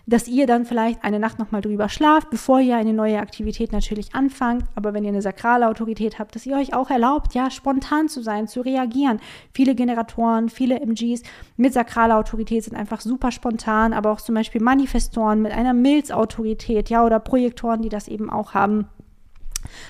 dass 0.08 0.28
ihr 0.28 0.46
dann 0.46 0.66
vielleicht 0.66 1.04
eine 1.04 1.20
Nacht 1.20 1.40
nochmal 1.40 1.62
drüber 1.62 1.90
schlaft, 1.90 2.30
bevor 2.30 2.60
ihr 2.60 2.78
eine 2.78 2.94
neue 2.94 3.20
Aktivität 3.20 3.72
natürlich 3.72 4.14
anfangt. 4.14 4.66
Aber 4.76 4.94
wenn 4.94 5.04
ihr 5.04 5.10
eine 5.10 5.22
sakrale 5.22 5.68
Autorität 5.68 6.20
habt, 6.20 6.36
dass 6.36 6.46
ihr 6.46 6.56
euch 6.56 6.74
auch 6.74 6.90
erlaubt, 6.90 7.34
ja, 7.34 7.50
spontan 7.50 8.08
zu 8.08 8.22
sein, 8.22 8.48
zu 8.48 8.62
reagieren. 8.62 9.20
Viele 9.54 9.74
Generatoren, 9.74 10.50
viele 10.50 10.80
MGs 10.80 11.24
mit 11.58 11.74
sakraler 11.74 12.18
Autorität 12.18 12.64
sind 12.64 12.76
einfach 12.76 13.02
super 13.02 13.32
spontan, 13.32 13.94
aber 13.94 14.12
auch 14.12 14.22
zum 14.22 14.36
Beispiel 14.36 14.62
Manifestoren 14.62 15.42
mit 15.42 15.52
einer 15.52 15.74
Milzautorität, 15.74 16.90
ja, 16.90 17.04
oder 17.04 17.20
Projektoren, 17.20 17.82
die 17.82 17.90
das 17.90 18.08
eben 18.08 18.30
auch 18.30 18.54
haben, 18.54 18.88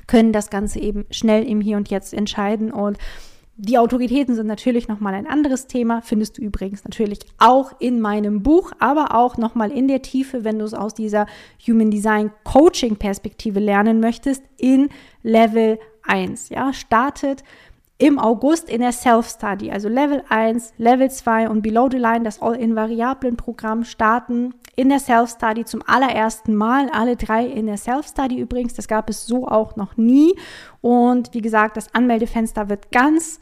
können 0.08 0.32
das 0.32 0.49
Ganze 0.49 0.80
eben 0.80 1.06
schnell 1.12 1.43
im 1.43 1.60
Hier 1.60 1.75
und 1.75 1.89
Jetzt 1.89 2.13
entscheiden 2.13 2.71
und 2.71 2.97
die 3.58 3.78
Autoritäten 3.78 4.36
sind 4.36 4.48
natürlich 4.48 4.88
nochmal 4.89 5.13
ein 5.13 5.28
anderes 5.28 5.68
Thema, 5.68 6.02
findest 6.02 6.38
du 6.38 6.41
übrigens 6.41 6.84
natürlich 6.84 7.20
auch 7.38 7.72
in 7.80 8.02
meinem 8.02 8.44
Buch, 8.44 8.72
aber 8.80 9.15
auch 9.15 9.38
nochmal 9.38 9.72
in 9.72 9.88
der 9.88 10.02
Tiefe, 10.02 10.44
wenn 10.44 10.60
du 10.60 10.65
es 10.65 10.74
aus 10.74 10.94
dieser 10.94 11.26
Human 11.65 11.89
Design 11.89 12.32
Coaching 12.44 12.98
Perspektive 12.98 13.60
lernen 13.60 14.02
möchtest, 14.02 14.44
in 14.58 14.89
Level 15.24 15.80
1. 16.04 16.50
Ja, 16.50 16.74
startet 16.74 17.44
im 17.98 18.20
August 18.20 18.70
in 18.70 18.82
der 18.82 18.91
Self-Study, 18.91 19.72
also 19.72 19.88
Level 19.88 20.24
1, 20.28 20.74
Level 20.78 21.10
2 21.10 21.50
und 21.50 21.62
Below 21.62 21.88
the 21.89 21.98
Line, 21.98 22.26
das 22.26 22.41
All-in-Variablen-Programm 22.41 23.86
starten 23.86 24.54
in 24.75 24.89
der 24.89 24.99
Self-Study 24.99 25.65
zum 25.65 25.81
allerersten 25.85 26.55
Mal, 26.55 26.89
alle 26.89 27.15
drei 27.15 27.45
in 27.45 27.67
der 27.67 27.77
Self-Study 27.77 28.39
übrigens, 28.39 28.73
das 28.73 28.88
gab 28.88 29.09
es 29.09 29.25
so 29.25 29.47
auch 29.47 29.75
noch 29.75 29.97
nie 29.97 30.35
und 30.81 31.33
wie 31.33 31.41
gesagt, 31.41 31.77
das 31.77 31.93
Anmeldefenster 31.93 32.69
wird 32.69 32.91
ganz 32.91 33.39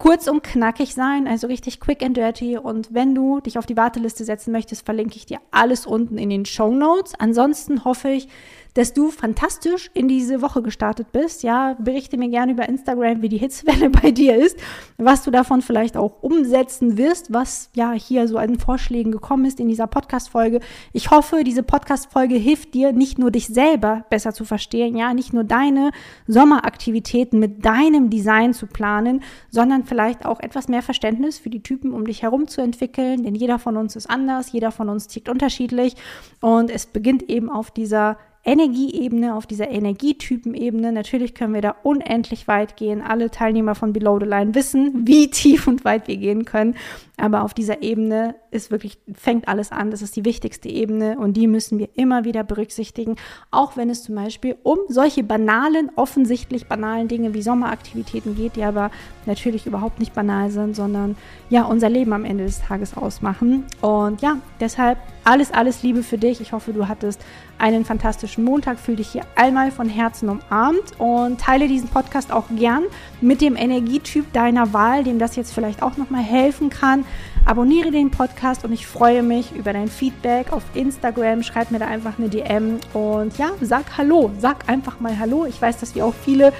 kurz 0.00 0.28
und 0.28 0.42
knackig 0.42 0.94
sein, 0.94 1.28
also 1.28 1.46
richtig 1.46 1.78
quick 1.78 2.02
and 2.02 2.16
dirty. 2.16 2.56
Und 2.56 2.92
wenn 2.92 3.14
du 3.14 3.40
dich 3.40 3.58
auf 3.58 3.66
die 3.66 3.76
Warteliste 3.76 4.24
setzen 4.24 4.50
möchtest, 4.50 4.84
verlinke 4.84 5.16
ich 5.16 5.26
dir 5.26 5.38
alles 5.50 5.86
unten 5.86 6.16
in 6.16 6.30
den 6.30 6.46
Show 6.46 6.72
Notes. 6.72 7.12
Ansonsten 7.18 7.84
hoffe 7.84 8.08
ich, 8.08 8.28
dass 8.74 8.92
du 8.92 9.10
fantastisch 9.10 9.90
in 9.94 10.08
diese 10.08 10.42
Woche 10.42 10.62
gestartet 10.62 11.12
bist. 11.12 11.42
Ja, 11.42 11.76
berichte 11.78 12.16
mir 12.16 12.28
gerne 12.28 12.52
über 12.52 12.68
Instagram, 12.68 13.22
wie 13.22 13.28
die 13.28 13.38
Hitzwelle 13.38 13.90
bei 14.02 14.10
dir 14.10 14.36
ist, 14.36 14.58
was 14.98 15.24
du 15.24 15.30
davon 15.30 15.62
vielleicht 15.62 15.96
auch 15.96 16.22
umsetzen 16.22 16.96
wirst, 16.96 17.32
was 17.32 17.70
ja 17.74 17.92
hier 17.92 18.28
so 18.28 18.36
an 18.38 18.58
Vorschlägen 18.58 19.12
gekommen 19.12 19.44
ist 19.44 19.60
in 19.60 19.68
dieser 19.68 19.86
Podcast-Folge. 19.86 20.60
Ich 20.92 21.10
hoffe, 21.10 21.44
diese 21.44 21.62
Podcast-Folge 21.62 22.36
hilft 22.36 22.74
dir, 22.74 22.92
nicht 22.92 23.18
nur 23.18 23.30
dich 23.30 23.46
selber 23.46 24.04
besser 24.10 24.32
zu 24.32 24.44
verstehen, 24.44 24.96
ja, 24.96 25.14
nicht 25.14 25.32
nur 25.32 25.44
deine 25.44 25.90
Sommeraktivitäten 26.26 27.38
mit 27.38 27.64
deinem 27.64 28.10
Design 28.10 28.54
zu 28.54 28.66
planen, 28.66 29.22
sondern 29.50 29.84
vielleicht 29.84 30.24
auch 30.24 30.40
etwas 30.40 30.68
mehr 30.68 30.82
Verständnis 30.82 31.38
für 31.38 31.50
die 31.50 31.62
Typen 31.62 31.92
um 31.92 32.06
dich 32.06 32.22
herum 32.22 32.48
zu 32.48 32.60
entwickeln, 32.60 33.24
denn 33.24 33.34
jeder 33.34 33.58
von 33.58 33.76
uns 33.76 33.96
ist 33.96 34.08
anders, 34.08 34.52
jeder 34.52 34.70
von 34.70 34.88
uns 34.88 35.08
tickt 35.08 35.28
unterschiedlich 35.28 35.96
und 36.40 36.70
es 36.70 36.86
beginnt 36.86 37.28
eben 37.28 37.50
auf 37.50 37.70
dieser 37.70 38.16
Energieebene, 38.42 39.34
auf 39.34 39.46
dieser 39.46 39.68
Energietypenebene. 39.68 40.92
Natürlich 40.92 41.34
können 41.34 41.54
wir 41.54 41.60
da 41.60 41.76
unendlich 41.82 42.48
weit 42.48 42.76
gehen. 42.76 43.02
Alle 43.02 43.30
Teilnehmer 43.30 43.74
von 43.74 43.92
Below 43.92 44.18
the 44.18 44.26
Line 44.26 44.54
wissen, 44.54 45.06
wie 45.06 45.28
tief 45.30 45.66
und 45.66 45.84
weit 45.84 46.08
wir 46.08 46.16
gehen 46.16 46.44
können. 46.46 46.76
Aber 47.20 47.42
auf 47.42 47.54
dieser 47.54 47.82
Ebene 47.82 48.34
ist 48.50 48.70
wirklich, 48.70 48.98
fängt 49.14 49.48
alles 49.48 49.72
an. 49.72 49.90
Das 49.90 50.02
ist 50.02 50.16
die 50.16 50.24
wichtigste 50.24 50.68
Ebene 50.68 51.18
und 51.18 51.34
die 51.34 51.46
müssen 51.46 51.78
wir 51.78 51.88
immer 51.94 52.24
wieder 52.24 52.44
berücksichtigen. 52.44 53.16
Auch 53.50 53.76
wenn 53.76 53.90
es 53.90 54.02
zum 54.02 54.14
Beispiel 54.14 54.56
um 54.62 54.78
solche 54.88 55.22
banalen, 55.22 55.90
offensichtlich 55.96 56.66
banalen 56.66 57.08
Dinge 57.08 57.34
wie 57.34 57.42
Sommeraktivitäten 57.42 58.34
geht, 58.36 58.56
die 58.56 58.64
aber 58.64 58.90
natürlich 59.26 59.66
überhaupt 59.66 60.00
nicht 60.00 60.14
banal 60.14 60.50
sind, 60.50 60.74
sondern 60.74 61.16
ja, 61.48 61.64
unser 61.64 61.88
Leben 61.88 62.12
am 62.12 62.24
Ende 62.24 62.44
des 62.44 62.60
Tages 62.60 62.96
ausmachen. 62.96 63.64
Und 63.80 64.22
ja, 64.22 64.38
deshalb 64.60 64.98
alles, 65.24 65.52
alles 65.52 65.82
Liebe 65.82 66.02
für 66.02 66.18
dich. 66.18 66.40
Ich 66.40 66.52
hoffe, 66.52 66.72
du 66.72 66.88
hattest 66.88 67.20
einen 67.58 67.84
fantastischen 67.84 68.44
Montag. 68.44 68.78
Fühl 68.78 68.96
dich 68.96 69.10
hier 69.10 69.22
einmal 69.36 69.70
von 69.70 69.88
Herzen 69.88 70.28
umarmt 70.28 70.98
und 70.98 71.40
teile 71.40 71.68
diesen 71.68 71.88
Podcast 71.88 72.32
auch 72.32 72.46
gern 72.56 72.84
mit 73.20 73.40
dem 73.40 73.56
Energietyp 73.56 74.32
deiner 74.32 74.72
Wahl, 74.72 75.04
dem 75.04 75.18
das 75.18 75.36
jetzt 75.36 75.52
vielleicht 75.52 75.82
auch 75.82 75.96
nochmal 75.96 76.22
helfen 76.22 76.70
kann. 76.70 77.04
Abonniere 77.44 77.90
den 77.90 78.10
Podcast 78.10 78.64
und 78.64 78.72
ich 78.72 78.86
freue 78.86 79.22
mich 79.22 79.52
über 79.52 79.72
dein 79.72 79.88
Feedback 79.88 80.52
auf 80.52 80.62
Instagram. 80.74 81.42
Schreib 81.42 81.70
mir 81.70 81.78
da 81.78 81.86
einfach 81.86 82.18
eine 82.18 82.28
DM 82.28 82.78
und 82.92 83.38
ja, 83.38 83.50
sag 83.60 83.96
Hallo. 83.96 84.30
Sag 84.38 84.68
einfach 84.68 85.00
mal 85.00 85.18
Hallo. 85.18 85.46
Ich 85.46 85.60
weiß, 85.60 85.78
dass 85.78 85.94
wir 85.94 86.04
auch 86.04 86.14
viele 86.14 86.52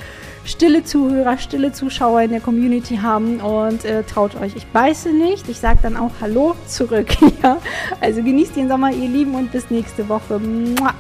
stille 0.44 0.82
Zuhörer, 0.84 1.38
stille 1.38 1.72
Zuschauer 1.72 2.22
in 2.22 2.30
der 2.30 2.40
Community 2.40 2.96
haben 2.96 3.40
und 3.40 3.84
äh, 3.84 4.02
traut 4.04 4.34
euch. 4.36 4.56
Ich 4.56 4.66
beiße 4.66 5.10
nicht. 5.10 5.48
Ich 5.48 5.58
sage 5.58 5.80
dann 5.82 5.96
auch 5.96 6.12
Hallo 6.20 6.56
zurück. 6.66 7.08
ja? 7.42 7.58
Also 8.00 8.22
genießt 8.22 8.56
den 8.56 8.68
Sommer, 8.68 8.90
ihr 8.90 9.08
Lieben, 9.08 9.34
und 9.34 9.52
bis 9.52 9.70
nächste 9.70 10.08
Woche. 10.08 10.38
Mua. 10.38 10.94